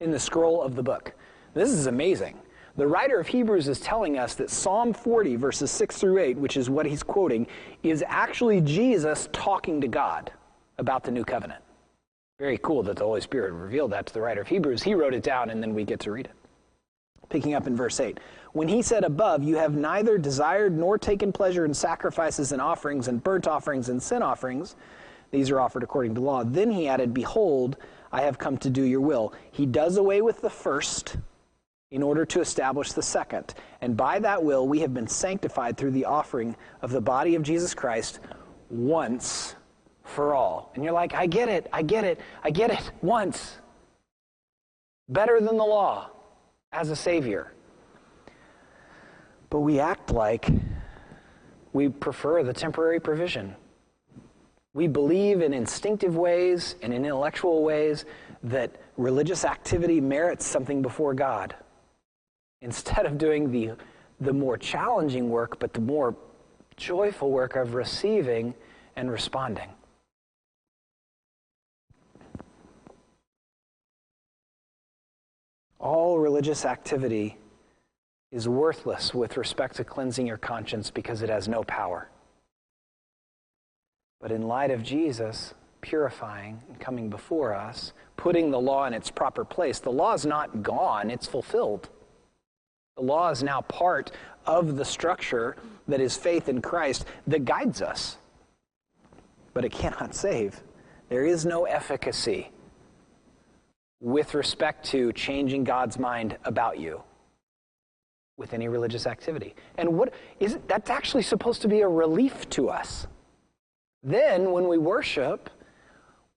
in 0.00 0.10
the 0.10 0.18
scroll 0.18 0.62
of 0.62 0.74
the 0.74 0.82
book. 0.82 1.12
This 1.52 1.70
is 1.70 1.86
amazing. 1.86 2.38
The 2.80 2.86
writer 2.86 3.20
of 3.20 3.26
Hebrews 3.26 3.68
is 3.68 3.78
telling 3.78 4.16
us 4.16 4.32
that 4.36 4.48
Psalm 4.48 4.94
40, 4.94 5.36
verses 5.36 5.70
6 5.70 5.98
through 5.98 6.16
8, 6.16 6.38
which 6.38 6.56
is 6.56 6.70
what 6.70 6.86
he's 6.86 7.02
quoting, 7.02 7.46
is 7.82 8.02
actually 8.08 8.62
Jesus 8.62 9.28
talking 9.34 9.82
to 9.82 9.86
God 9.86 10.32
about 10.78 11.04
the 11.04 11.10
new 11.10 11.22
covenant. 11.22 11.62
Very 12.38 12.56
cool 12.56 12.82
that 12.84 12.96
the 12.96 13.04
Holy 13.04 13.20
Spirit 13.20 13.52
revealed 13.52 13.92
that 13.92 14.06
to 14.06 14.14
the 14.14 14.22
writer 14.22 14.40
of 14.40 14.48
Hebrews. 14.48 14.82
He 14.82 14.94
wrote 14.94 15.12
it 15.12 15.22
down, 15.22 15.50
and 15.50 15.62
then 15.62 15.74
we 15.74 15.84
get 15.84 16.00
to 16.00 16.10
read 16.10 16.24
it. 16.24 16.32
Picking 17.28 17.52
up 17.52 17.66
in 17.66 17.76
verse 17.76 18.00
8. 18.00 18.18
When 18.54 18.66
he 18.66 18.80
said 18.80 19.04
above, 19.04 19.42
You 19.42 19.56
have 19.56 19.74
neither 19.74 20.16
desired 20.16 20.74
nor 20.74 20.96
taken 20.96 21.32
pleasure 21.32 21.66
in 21.66 21.74
sacrifices 21.74 22.52
and 22.52 22.62
offerings 22.62 23.08
and 23.08 23.22
burnt 23.22 23.46
offerings 23.46 23.90
and 23.90 24.02
sin 24.02 24.22
offerings, 24.22 24.74
these 25.32 25.50
are 25.50 25.60
offered 25.60 25.82
according 25.82 26.14
to 26.14 26.22
law. 26.22 26.44
Then 26.44 26.70
he 26.70 26.88
added, 26.88 27.12
Behold, 27.12 27.76
I 28.10 28.22
have 28.22 28.38
come 28.38 28.56
to 28.56 28.70
do 28.70 28.84
your 28.84 29.02
will. 29.02 29.34
He 29.52 29.66
does 29.66 29.98
away 29.98 30.22
with 30.22 30.40
the 30.40 30.48
first 30.48 31.18
in 31.90 32.02
order 32.02 32.24
to 32.24 32.40
establish 32.40 32.92
the 32.92 33.02
second. 33.02 33.54
And 33.80 33.96
by 33.96 34.18
that 34.20 34.42
will, 34.42 34.68
we 34.68 34.80
have 34.80 34.94
been 34.94 35.08
sanctified 35.08 35.76
through 35.76 35.90
the 35.90 36.04
offering 36.04 36.54
of 36.82 36.90
the 36.90 37.00
body 37.00 37.34
of 37.34 37.42
Jesus 37.42 37.74
Christ 37.74 38.20
once 38.68 39.56
for 40.04 40.34
all. 40.34 40.70
And 40.74 40.84
you're 40.84 40.92
like, 40.92 41.14
I 41.14 41.26
get 41.26 41.48
it, 41.48 41.68
I 41.72 41.82
get 41.82 42.04
it, 42.04 42.20
I 42.44 42.50
get 42.50 42.70
it, 42.70 42.90
once. 43.02 43.58
Better 45.08 45.40
than 45.40 45.56
the 45.56 45.64
law 45.64 46.10
as 46.72 46.90
a 46.90 46.96
Savior. 46.96 47.52
But 49.48 49.60
we 49.60 49.80
act 49.80 50.12
like 50.12 50.48
we 51.72 51.88
prefer 51.88 52.44
the 52.44 52.52
temporary 52.52 53.00
provision. 53.00 53.56
We 54.74 54.86
believe 54.86 55.42
in 55.42 55.52
instinctive 55.52 56.16
ways 56.16 56.76
and 56.82 56.94
in 56.94 57.04
intellectual 57.04 57.64
ways 57.64 58.04
that 58.44 58.76
religious 58.96 59.44
activity 59.44 60.00
merits 60.00 60.46
something 60.46 60.82
before 60.82 61.14
God. 61.14 61.56
Instead 62.62 63.06
of 63.06 63.18
doing 63.18 63.50
the, 63.50 63.72
the 64.20 64.32
more 64.32 64.56
challenging 64.56 65.30
work, 65.30 65.58
but 65.58 65.72
the 65.72 65.80
more 65.80 66.14
joyful 66.76 67.30
work 67.30 67.56
of 67.56 67.74
receiving 67.74 68.54
and 68.96 69.10
responding. 69.10 69.68
All 75.78 76.18
religious 76.18 76.64
activity 76.64 77.38
is 78.30 78.48
worthless 78.48 79.14
with 79.14 79.36
respect 79.36 79.76
to 79.76 79.84
cleansing 79.84 80.26
your 80.26 80.36
conscience 80.36 80.90
because 80.90 81.22
it 81.22 81.30
has 81.30 81.48
no 81.48 81.64
power. 81.64 82.08
But 84.20 84.30
in 84.30 84.42
light 84.42 84.70
of 84.70 84.82
Jesus 84.82 85.54
purifying 85.80 86.60
and 86.68 86.78
coming 86.78 87.08
before 87.08 87.54
us, 87.54 87.94
putting 88.16 88.50
the 88.50 88.60
law 88.60 88.84
in 88.84 88.92
its 88.92 89.10
proper 89.10 89.44
place, 89.44 89.78
the 89.78 89.90
law 89.90 90.12
is 90.12 90.26
not 90.26 90.62
gone, 90.62 91.10
it's 91.10 91.26
fulfilled. 91.26 91.88
The 93.00 93.06
law 93.06 93.30
is 93.30 93.42
now 93.42 93.62
part 93.62 94.10
of 94.44 94.76
the 94.76 94.84
structure 94.84 95.56
that 95.88 96.02
is 96.02 96.18
faith 96.18 96.50
in 96.50 96.60
Christ 96.60 97.06
that 97.28 97.46
guides 97.46 97.80
us. 97.80 98.18
But 99.54 99.64
it 99.64 99.72
cannot 99.72 100.14
save. 100.14 100.60
There 101.08 101.24
is 101.24 101.46
no 101.46 101.64
efficacy 101.64 102.50
with 104.02 104.34
respect 104.34 104.84
to 104.90 105.14
changing 105.14 105.64
God's 105.64 105.98
mind 105.98 106.36
about 106.44 106.78
you 106.78 107.02
with 108.36 108.52
any 108.52 108.68
religious 108.68 109.06
activity. 109.06 109.54
And 109.78 109.96
what 109.96 110.12
is 110.38 110.58
that's 110.66 110.90
actually 110.90 111.22
supposed 111.22 111.62
to 111.62 111.68
be 111.68 111.80
a 111.80 111.88
relief 111.88 112.50
to 112.50 112.68
us. 112.68 113.06
Then, 114.02 114.52
when 114.52 114.68
we 114.68 114.76
worship, 114.76 115.48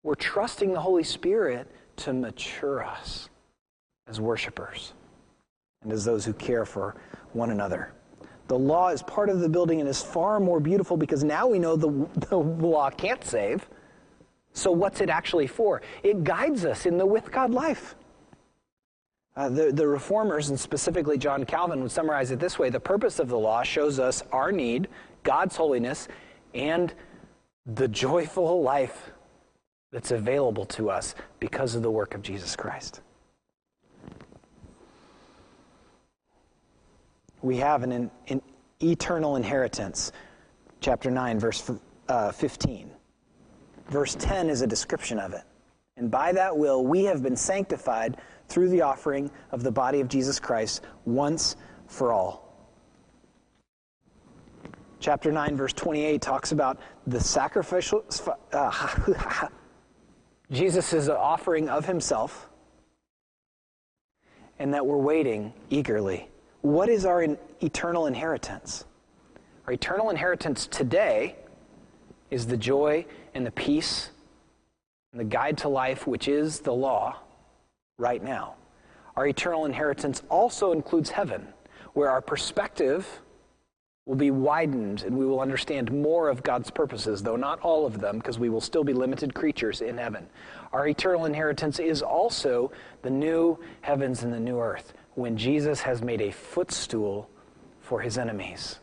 we're 0.02 0.15
trusting 0.15 0.71
the 0.71 0.80
Holy 0.80 1.04
Spirit 1.04 1.69
to 1.97 2.13
mature 2.13 2.82
us 2.82 3.30
as 4.08 4.21
worshipers 4.21 4.93
and 5.84 5.91
as 5.91 6.06
those 6.06 6.26
who 6.26 6.34
care 6.34 6.65
for 6.65 6.96
one 7.34 7.52
another. 7.52 7.93
The 8.48 8.58
law 8.58 8.89
is 8.89 9.02
part 9.04 9.30
of 9.30 9.39
the 9.39 9.50
building 9.50 9.80
and 9.80 9.89
is 9.89 10.02
far 10.02 10.39
more 10.39 10.60
beautiful 10.60 10.98
because 10.98 11.24
now 11.24 11.48
we 11.48 11.60
know 11.60 11.76
the, 11.76 12.08
the 12.30 12.38
law 12.38 12.89
can't 12.89 13.24
save. 13.24 13.67
So, 14.54 14.72
what's 14.72 15.02
it 15.02 15.10
actually 15.10 15.48
for? 15.48 15.82
It 16.04 16.24
guides 16.24 16.63
us 16.63 16.86
in 16.86 16.98
the 16.98 17.06
with 17.06 17.32
God 17.32 17.52
life. 17.52 17.96
Uh, 19.36 19.50
the, 19.50 19.72
the 19.72 19.88
reformers, 19.88 20.50
and 20.50 20.60
specifically 20.60 21.17
John 21.17 21.43
Calvin, 21.43 21.82
would 21.82 21.91
summarize 21.91 22.30
it 22.30 22.39
this 22.39 22.60
way 22.60 22.69
The 22.69 22.80
purpose 22.80 23.17
of 23.17 23.30
the 23.30 23.38
law 23.38 23.63
shows 23.63 24.00
us 24.00 24.22
our 24.32 24.52
need, 24.52 24.89
God's 25.24 25.56
holiness, 25.56 26.08
and 26.54 26.93
the 27.65 27.88
joyful 27.88 28.62
life 28.62 29.10
that's 29.91 30.12
available 30.12 30.65
to 30.65 30.89
us 30.89 31.15
because 31.39 31.74
of 31.74 31.82
the 31.82 31.89
work 31.89 32.13
of 32.13 32.22
Jesus 32.22 32.56
Christ. 32.56 33.02
We 37.43 37.58
have 37.58 37.84
an, 37.84 38.10
an 38.27 38.41
eternal 38.82 39.36
inheritance. 39.36 40.12
Chapter 40.82 41.12
9, 41.12 41.39
verse 41.39 41.71
uh, 42.10 42.32
15. 42.32 42.89
Verse 43.89 44.15
10 44.15 44.49
is 44.49 44.62
a 44.62 44.67
description 44.67 45.19
of 45.19 45.34
it. 45.34 45.43
And 45.97 46.10
by 46.10 46.32
that 46.32 46.58
will, 46.58 46.84
we 46.84 47.03
have 47.03 47.21
been 47.21 47.36
sanctified 47.36 48.17
through 48.47 48.69
the 48.69 48.82
offering 48.82 49.29
of 49.51 49.62
the 49.62 49.71
body 49.71 49.99
of 49.99 50.08
Jesus 50.08 50.39
Christ 50.39 50.82
once 51.06 51.56
for 51.88 52.12
all 52.12 52.43
chapter 55.03 55.34
9, 55.34 55.58
verse 55.58 55.73
28 55.73 56.21
talks 56.21 56.53
about 56.53 56.79
the 57.06 57.19
sacrificial. 57.19 58.06
Uh, 58.53 59.47
Jesus' 60.51 61.10
offering 61.10 61.67
of 61.67 61.86
himself, 61.86 62.49
and 64.60 64.73
that 64.73 64.86
we're 64.86 64.97
waiting 64.97 65.53
eagerly. 65.69 66.29
What 66.63 66.88
is 66.88 67.06
our 67.06 67.28
eternal 67.62 68.08
inheritance? 68.08 68.86
Our 69.67 69.73
eternal 69.73 70.10
inheritance 70.10 70.65
today 70.65 71.36
is 72.32 72.47
the 72.47 72.56
joy 72.56 73.06
and 73.34 73.45
the 73.45 73.52
peace 73.52 74.12
and 75.12 75.19
the 75.19 75.26
guide 75.26 75.58
to 75.58 75.67
life, 75.67 76.08
which 76.08 76.30
is 76.30 76.62
the 76.62 76.71
law, 76.71 77.17
right 77.97 78.23
now. 78.23 78.56
Our 79.17 79.28
eternal 79.28 79.65
inheritance 79.65 80.23
also 80.30 80.71
includes 80.71 81.10
heaven, 81.10 81.49
where 81.95 82.10
our 82.10 82.21
perspective 82.21 83.19
will 84.06 84.15
be 84.15 84.32
widened 84.32 85.04
and 85.04 85.17
we 85.17 85.26
will 85.26 85.41
understand 85.41 85.91
more 85.91 86.30
of 86.30 86.43
God's 86.43 86.71
purposes, 86.71 87.21
though 87.21 87.36
not 87.36 87.60
all 87.60 87.86
of 87.86 87.99
them, 87.99 88.19
because 88.19 88.39
we 88.39 88.47
will 88.47 88.62
still 88.62 88.86
be 88.86 88.93
limited 88.93 89.34
creatures 89.34 89.82
in 89.82 89.97
heaven. 89.97 90.28
Our 90.71 90.88
eternal 90.88 91.26
inheritance 91.26 91.80
is 91.80 92.02
also 92.02 92.71
the 93.02 93.10
new 93.10 93.60
heavens 93.82 94.23
and 94.23 94.32
the 94.32 94.39
new 94.39 94.62
earth, 94.62 94.93
when 95.15 95.38
Jesus 95.38 95.82
has 95.82 96.02
made 96.02 96.21
a 96.21 96.32
footstool 96.32 97.30
for 97.82 98.02
his 98.02 98.17
enemies. 98.17 98.80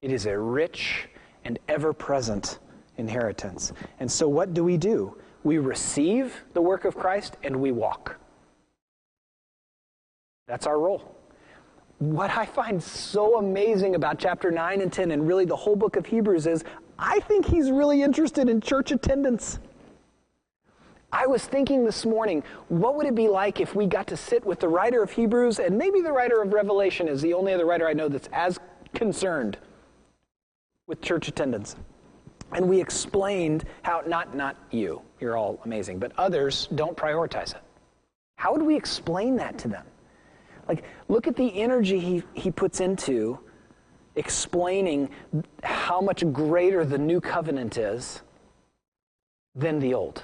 It 0.00 0.12
is 0.12 0.26
a 0.26 0.38
rich 0.38 1.08
and 1.44 1.58
ever 1.68 1.92
present 1.92 2.58
inheritance. 2.96 3.72
And 4.00 4.10
so, 4.10 4.28
what 4.28 4.54
do 4.54 4.64
we 4.64 4.76
do? 4.76 5.16
We 5.44 5.58
receive 5.58 6.44
the 6.54 6.62
work 6.62 6.84
of 6.84 6.96
Christ 6.96 7.36
and 7.42 7.56
we 7.56 7.72
walk. 7.72 8.16
That's 10.46 10.66
our 10.66 10.78
role 10.78 11.16
what 12.02 12.36
I 12.36 12.44
find 12.44 12.82
so 12.82 13.38
amazing 13.38 13.94
about 13.94 14.18
chapter 14.18 14.50
9 14.50 14.80
and 14.80 14.92
10 14.92 15.12
and 15.12 15.24
really 15.24 15.44
the 15.44 15.54
whole 15.54 15.76
book 15.76 15.94
of 15.94 16.04
Hebrews 16.04 16.48
is 16.48 16.64
I 16.98 17.20
think 17.20 17.46
he's 17.46 17.70
really 17.70 18.02
interested 18.02 18.48
in 18.48 18.60
church 18.60 18.90
attendance. 18.90 19.60
I 21.12 21.26
was 21.26 21.44
thinking 21.44 21.84
this 21.84 22.06
morning, 22.06 22.42
what 22.68 22.96
would 22.96 23.06
it 23.06 23.14
be 23.14 23.28
like 23.28 23.60
if 23.60 23.74
we 23.74 23.86
got 23.86 24.06
to 24.06 24.16
sit 24.16 24.46
with 24.46 24.60
the 24.60 24.68
writer 24.68 25.02
of 25.02 25.10
Hebrews 25.10 25.58
and 25.58 25.76
maybe 25.76 26.00
the 26.00 26.12
writer 26.12 26.40
of 26.40 26.54
Revelation 26.54 27.06
is 27.06 27.20
the 27.20 27.34
only 27.34 27.52
other 27.52 27.66
writer 27.66 27.86
I 27.86 27.92
know 27.92 28.08
that's 28.08 28.30
as 28.32 28.58
concerned 28.94 29.58
with 30.86 31.02
church 31.02 31.28
attendance. 31.28 31.76
And 32.52 32.66
we 32.66 32.80
explained 32.80 33.64
how, 33.82 34.02
not, 34.06 34.34
not 34.34 34.56
you, 34.70 35.02
you're 35.20 35.36
all 35.36 35.60
amazing, 35.66 35.98
but 35.98 36.12
others 36.16 36.68
don't 36.74 36.96
prioritize 36.96 37.54
it. 37.54 37.62
How 38.36 38.52
would 38.52 38.62
we 38.62 38.74
explain 38.74 39.36
that 39.36 39.58
to 39.58 39.68
them? 39.68 39.84
Like, 40.66 40.84
look 41.08 41.26
at 41.26 41.36
the 41.36 41.60
energy 41.60 41.98
he, 41.98 42.22
he 42.32 42.50
puts 42.50 42.80
into 42.80 43.38
explaining 44.16 45.10
how 45.62 46.00
much 46.00 46.24
greater 46.32 46.86
the 46.86 46.98
new 46.98 47.20
covenant 47.20 47.76
is 47.76 48.22
than 49.54 49.78
the 49.78 49.92
old. 49.92 50.22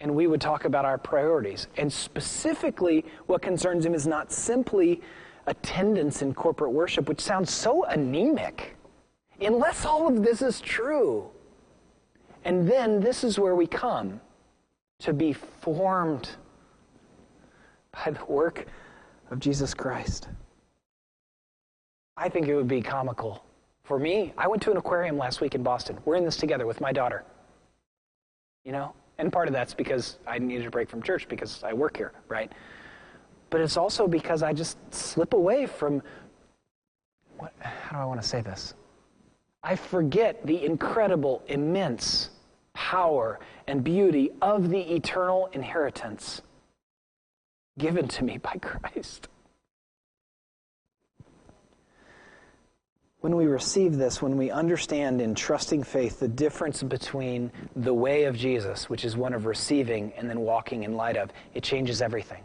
And 0.00 0.14
we 0.14 0.26
would 0.26 0.40
talk 0.40 0.64
about 0.64 0.84
our 0.84 0.98
priorities. 0.98 1.66
And 1.76 1.92
specifically, 1.92 3.04
what 3.26 3.42
concerns 3.42 3.84
him 3.84 3.94
is 3.94 4.06
not 4.06 4.30
simply 4.30 5.00
attendance 5.46 6.22
in 6.22 6.34
corporate 6.34 6.72
worship, 6.72 7.08
which 7.08 7.20
sounds 7.20 7.52
so 7.52 7.84
anemic, 7.84 8.76
unless 9.40 9.84
all 9.84 10.06
of 10.06 10.22
this 10.22 10.42
is 10.42 10.60
true. 10.60 11.28
And 12.44 12.68
then 12.68 13.00
this 13.00 13.24
is 13.24 13.38
where 13.38 13.56
we 13.56 13.66
come 13.66 14.20
to 15.00 15.12
be 15.12 15.32
formed 15.32 16.30
by 17.92 18.10
the 18.12 18.24
work 18.26 18.66
of 19.30 19.40
Jesus 19.40 19.74
Christ. 19.74 20.28
I 22.16 22.28
think 22.28 22.48
it 22.48 22.54
would 22.54 22.68
be 22.68 22.82
comical. 22.82 23.44
For 23.84 23.98
me, 23.98 24.32
I 24.36 24.48
went 24.48 24.62
to 24.62 24.70
an 24.70 24.76
aquarium 24.76 25.16
last 25.16 25.40
week 25.40 25.54
in 25.54 25.62
Boston. 25.62 25.98
We're 26.04 26.16
in 26.16 26.24
this 26.24 26.36
together 26.36 26.66
with 26.66 26.80
my 26.80 26.92
daughter. 26.92 27.24
You 28.64 28.72
know? 28.72 28.92
And 29.18 29.32
part 29.32 29.48
of 29.48 29.54
that's 29.54 29.74
because 29.74 30.18
I 30.26 30.38
needed 30.38 30.66
a 30.66 30.70
break 30.70 30.88
from 30.88 31.02
church 31.02 31.28
because 31.28 31.62
I 31.64 31.72
work 31.72 31.96
here, 31.96 32.12
right? 32.28 32.52
But 33.50 33.60
it's 33.60 33.76
also 33.76 34.06
because 34.06 34.42
I 34.42 34.52
just 34.52 34.78
slip 34.94 35.32
away 35.32 35.66
from 35.66 36.02
what, 37.36 37.52
how 37.60 37.96
do 37.96 38.02
I 38.02 38.04
want 38.04 38.20
to 38.22 38.26
say 38.26 38.40
this? 38.40 38.74
I 39.62 39.74
forget 39.74 40.46
the 40.46 40.64
incredible, 40.64 41.42
immense 41.48 42.30
power, 42.74 43.40
and 43.66 43.82
beauty 43.82 44.30
of 44.40 44.70
the 44.70 44.80
eternal 44.80 45.48
inheritance 45.52 46.42
given 47.76 48.06
to 48.08 48.24
me 48.24 48.38
by 48.38 48.56
Christ. 48.62 49.28
When 53.20 53.34
we 53.34 53.46
receive 53.46 53.96
this, 53.96 54.22
when 54.22 54.36
we 54.36 54.50
understand 54.50 55.20
in 55.20 55.34
trusting 55.34 55.82
faith 55.82 56.20
the 56.20 56.28
difference 56.28 56.84
between 56.84 57.50
the 57.74 57.92
way 57.92 58.24
of 58.24 58.36
Jesus, 58.36 58.88
which 58.88 59.04
is 59.04 59.16
one 59.16 59.32
of 59.34 59.46
receiving, 59.46 60.12
and 60.16 60.30
then 60.30 60.40
walking 60.40 60.84
in 60.84 60.94
light 60.94 61.16
of, 61.16 61.30
it 61.52 61.64
changes 61.64 62.00
everything. 62.00 62.44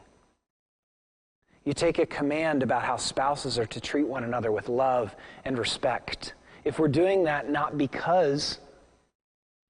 You 1.64 1.74
take 1.74 2.00
a 2.00 2.06
command 2.08 2.64
about 2.64 2.84
how 2.84 2.98
spouses 2.98 3.60
are 3.60 3.68
to 3.68 3.80
treat 3.80 4.08
one 4.08 4.24
another 4.24 4.52
with 4.52 4.68
love 4.68 5.16
and 5.46 5.58
respect. 5.58 6.34
If 6.66 6.80
we're 6.80 6.88
doing 6.88 7.24
that 7.26 7.50
not 7.50 7.78
because 7.78 8.60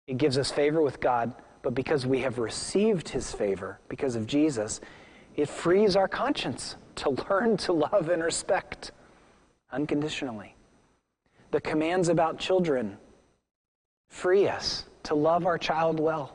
it 0.07 0.19
gives 0.19 0.39
us 0.39 0.53
favor 0.53 0.83
with 0.83 1.01
God, 1.01 1.35
but 1.63 1.75
because 1.75 2.07
we 2.07 2.21
have 2.21 2.39
received 2.39 3.09
his 3.09 3.33
favor 3.33 3.79
because 3.89 4.15
of 4.15 4.27
Jesus, 4.27 4.81
it 5.35 5.49
frees 5.49 5.97
our 5.97 6.09
conscience 6.09 6.77
to 6.97 7.11
learn 7.29 7.57
to 7.59 7.73
love 7.73 8.09
and 8.09 8.23
respect 8.23 8.93
unconditionally. 9.73 10.52
The 11.53 11.61
commands 11.61 12.09
about 12.09 12.39
children 12.39 12.97
free 14.09 14.49
us 14.49 14.87
to 15.05 15.15
love 15.15 15.45
our 15.45 15.59
child 15.59 16.01
well, 16.01 16.35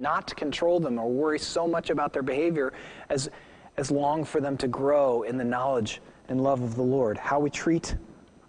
not 0.00 0.26
to 0.28 0.34
control 0.34 0.80
them 0.80 0.98
or 0.98 1.08
worry 1.08 1.38
so 1.38 1.68
much 1.68 1.90
about 1.90 2.12
their 2.12 2.24
behavior 2.24 2.72
as, 3.08 3.30
as 3.76 3.92
long 3.92 4.24
for 4.24 4.40
them 4.40 4.56
to 4.56 4.66
grow 4.66 5.22
in 5.22 5.38
the 5.38 5.44
knowledge 5.44 6.00
and 6.28 6.42
love 6.42 6.60
of 6.60 6.74
the 6.74 6.82
Lord. 6.82 7.18
How 7.18 7.38
we 7.38 7.50
treat 7.50 7.94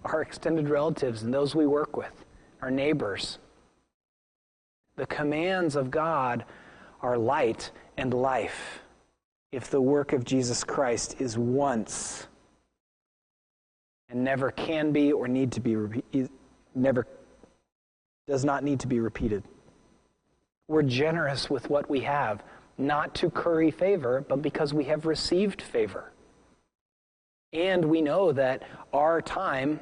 our 0.03 0.23
extended 0.23 0.67
relatives 0.67 1.21
and 1.21 1.31
those 1.31 1.53
we 1.53 1.67
work 1.67 1.95
with, 1.95 2.25
our 2.63 2.71
neighbors. 2.71 3.37
The 4.95 5.05
commands 5.05 5.75
of 5.75 5.91
God 5.91 6.43
are 7.03 7.19
light 7.19 7.69
and 7.97 8.15
life 8.15 8.79
if 9.51 9.69
the 9.69 9.81
work 9.81 10.11
of 10.13 10.23
Jesus 10.23 10.63
Christ 10.63 11.21
is 11.21 11.37
once 11.37 12.25
and 14.09 14.23
never 14.23 14.51
can 14.51 14.91
be 14.91 15.11
or 15.11 15.27
need 15.27 15.51
to 15.53 15.59
be 15.59 15.75
never 16.75 17.07
does 18.27 18.45
not 18.45 18.63
need 18.63 18.79
to 18.79 18.87
be 18.87 18.99
repeated. 18.99 19.43
We're 20.67 20.83
generous 20.83 21.49
with 21.49 21.69
what 21.69 21.89
we 21.89 22.01
have, 22.01 22.43
not 22.77 23.15
to 23.15 23.29
curry 23.29 23.71
favor, 23.71 24.23
but 24.27 24.41
because 24.41 24.73
we 24.73 24.83
have 24.85 25.05
received 25.07 25.61
favor. 25.61 26.11
And 27.53 27.85
we 27.85 28.01
know 28.01 28.31
that 28.31 28.63
our 28.93 29.21
time 29.21 29.79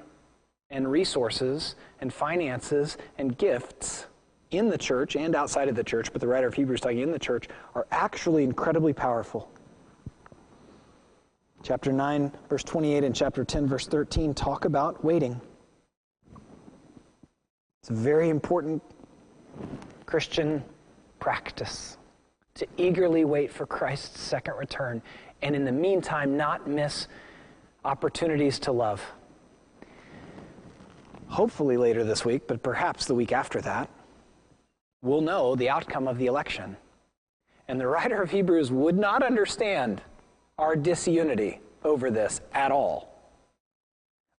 and 0.69 0.89
resources 0.89 1.75
and 1.99 2.13
finances 2.13 2.97
and 3.17 3.37
gifts 3.37 4.07
in 4.51 4.69
the 4.69 4.77
church 4.77 5.17
and 5.17 5.35
outside 5.35 5.67
of 5.67 5.75
the 5.75 5.83
church, 5.83 6.11
but 6.13 6.21
the 6.21 6.27
writer 6.27 6.47
of 6.47 6.53
Hebrews 6.53 6.79
talking 6.79 6.99
in 6.99 7.11
the 7.11 7.19
church, 7.19 7.47
are 7.75 7.85
actually 7.91 8.45
incredibly 8.45 8.93
powerful. 8.93 9.51
Chapter 11.67 11.91
9, 11.91 12.31
verse 12.47 12.63
28, 12.63 13.03
and 13.03 13.13
chapter 13.13 13.43
10, 13.43 13.67
verse 13.67 13.87
13 13.87 14.33
talk 14.33 14.63
about 14.63 15.03
waiting. 15.03 15.41
It's 17.81 17.89
a 17.89 17.93
very 17.93 18.29
important 18.29 18.81
Christian 20.05 20.63
practice 21.19 21.97
to 22.53 22.65
eagerly 22.77 23.25
wait 23.25 23.51
for 23.51 23.65
Christ's 23.65 24.21
second 24.21 24.53
return 24.53 25.01
and 25.41 25.57
in 25.57 25.65
the 25.65 25.71
meantime 25.73 26.37
not 26.37 26.69
miss 26.69 27.09
opportunities 27.83 28.59
to 28.59 28.71
love. 28.71 29.05
Hopefully 31.27 31.75
later 31.75 32.05
this 32.05 32.23
week, 32.23 32.47
but 32.47 32.63
perhaps 32.63 33.07
the 33.07 33.13
week 33.13 33.33
after 33.33 33.59
that, 33.59 33.89
we'll 35.01 35.19
know 35.19 35.53
the 35.53 35.67
outcome 35.67 36.07
of 36.07 36.17
the 36.17 36.27
election. 36.27 36.77
And 37.67 37.77
the 37.77 37.87
writer 37.87 38.21
of 38.21 38.31
Hebrews 38.31 38.71
would 38.71 38.97
not 38.97 39.21
understand 39.21 40.01
our 40.57 40.75
disunity 40.75 41.59
over 41.83 42.09
this 42.09 42.41
at 42.53 42.71
all. 42.71 43.13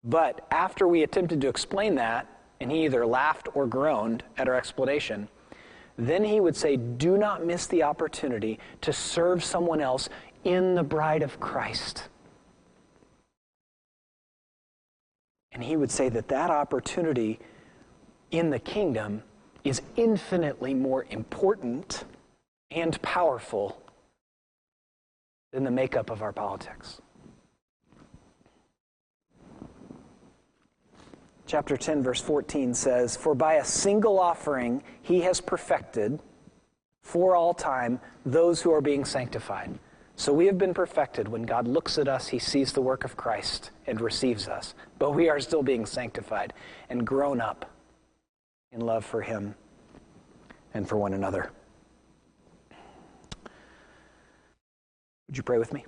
But 0.05 0.47
after 0.51 0.87
we 0.89 1.03
attempted 1.03 1.41
to 1.41 1.49
explain 1.49 1.95
that, 1.97 2.27
and 2.61 2.71
he 2.71 2.85
either 2.85 3.07
laughed 3.07 3.49
or 3.55 3.67
groaned 3.67 4.25
at 4.37 4.49
our 4.49 4.55
explanation, 4.55 5.29
then 5.97 6.25
he 6.25 6.41
would 6.41 6.57
say, 6.57 6.77
Do 6.77 7.17
not 7.17 7.45
miss 7.45 7.67
the 7.67 7.83
opportunity 7.83 8.59
to 8.81 8.93
serve 8.93 9.43
someone 9.45 9.81
else 9.81 10.09
in 10.45 10.75
the 10.75 10.83
bride 10.83 11.23
of 11.23 11.41
Christ. 11.41 12.09
And 15.53 15.63
he 15.63 15.77
would 15.77 15.91
say 15.91 16.09
that 16.09 16.29
that 16.29 16.51
opportunity 16.51 17.39
in 18.31 18.51
the 18.51 18.59
kingdom 18.59 19.23
is 19.65 19.83
infinitely 19.97 20.75
more 20.75 21.07
important 21.11 22.05
and 22.71 23.01
powerful 23.03 23.83
than 25.53 25.65
the 25.65 25.71
makeup 25.71 26.11
of 26.11 26.23
our 26.23 26.33
politics. 26.33 27.01
Chapter 31.47 31.79
10, 31.79 32.03
verse 32.03 32.21
14 32.21 32.75
says, 32.75 33.17
For 33.17 33.35
by 33.35 33.55
a 33.55 33.65
single 33.65 34.19
offering 34.19 34.83
he 35.01 35.23
has 35.23 35.41
perfected 35.41 36.21
for 37.03 37.35
all 37.35 37.55
time 37.55 38.01
those 38.27 38.61
who 38.61 38.71
are 38.71 38.83
being 38.83 39.07
sanctified. 39.07 39.79
So 40.15 40.33
we 40.33 40.45
have 40.47 40.59
been 40.59 40.75
perfected. 40.75 41.27
When 41.27 41.45
God 41.45 41.67
looks 41.67 41.97
at 41.97 42.07
us, 42.07 42.29
he 42.29 42.39
sees 42.39 42.73
the 42.73 42.83
work 42.83 43.05
of 43.05 43.17
Christ 43.17 43.71
and 43.87 43.99
receives 44.01 44.47
us. 44.47 44.75
But 44.99 45.13
we 45.13 45.31
are 45.31 45.41
still 45.41 45.63
being 45.63 45.87
sanctified 45.87 46.53
and 46.91 47.07
grown 47.07 47.41
up 47.41 47.71
in 48.73 48.81
love 48.81 49.07
for 49.07 49.23
him 49.23 49.55
and 50.75 50.87
for 50.87 50.97
one 50.97 51.15
another. 51.15 51.51
Would 55.29 55.37
you 55.37 55.43
pray 55.43 55.59
with 55.59 55.73
me? 55.73 55.85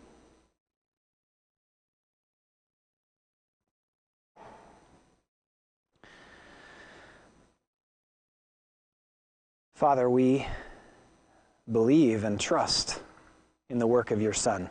Father, 9.75 10.11
we 10.11 10.47
believe 11.73 12.25
and 12.25 12.39
trust 12.39 13.01
in 13.71 13.79
the 13.79 13.87
work 13.87 14.11
of 14.11 14.21
your 14.21 14.35
Son. 14.35 14.69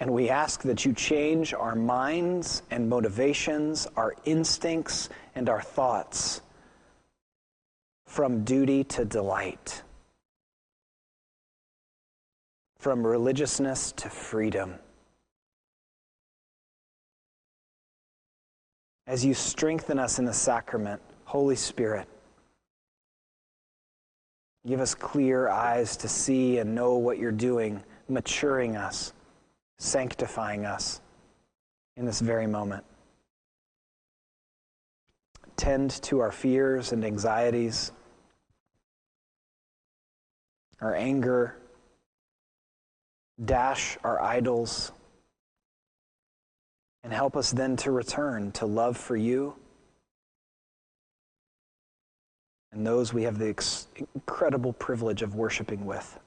And 0.00 0.10
we 0.10 0.30
ask 0.30 0.62
that 0.62 0.86
you 0.86 0.94
change 0.94 1.52
our 1.52 1.74
minds 1.74 2.62
and 2.70 2.88
motivations, 2.88 3.86
our 3.94 4.14
instincts 4.24 5.10
and 5.34 5.50
our 5.50 5.60
thoughts 5.60 6.40
from 8.06 8.42
duty 8.44 8.84
to 8.84 9.04
delight 9.04 9.82
from 12.78 13.06
religiousness 13.06 13.92
to 13.92 14.08
freedom. 14.08 14.74
As 19.06 19.24
you 19.24 19.34
strengthen 19.34 19.98
us 19.98 20.18
in 20.18 20.24
the 20.24 20.32
sacrament, 20.32 21.00
Holy 21.24 21.56
Spirit, 21.56 22.08
give 24.66 24.80
us 24.80 24.94
clear 24.94 25.48
eyes 25.48 25.96
to 25.98 26.08
see 26.08 26.58
and 26.58 26.74
know 26.74 26.96
what 26.96 27.18
you're 27.18 27.32
doing, 27.32 27.82
maturing 28.08 28.76
us, 28.76 29.12
sanctifying 29.78 30.66
us 30.66 31.00
in 31.96 32.04
this 32.04 32.20
very 32.20 32.46
moment. 32.46 32.84
Tend 35.56 35.90
to 36.02 36.18
our 36.18 36.32
fears 36.32 36.92
and 36.92 37.04
anxieties, 37.04 37.92
our 40.80 40.94
anger 40.94 41.56
dash 43.44 43.98
our 44.02 44.20
idols, 44.20 44.92
and 47.04 47.12
help 47.12 47.36
us 47.36 47.52
then 47.52 47.76
to 47.76 47.90
return 47.90 48.52
to 48.52 48.66
love 48.66 48.96
for 48.96 49.16
you 49.16 49.54
and 52.76 52.86
those 52.86 53.12
we 53.12 53.22
have 53.22 53.38
the 53.38 53.48
ex- 53.48 53.88
incredible 54.14 54.74
privilege 54.74 55.22
of 55.22 55.34
worshiping 55.34 55.86
with. 55.86 56.18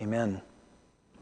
Amen. 0.00 0.40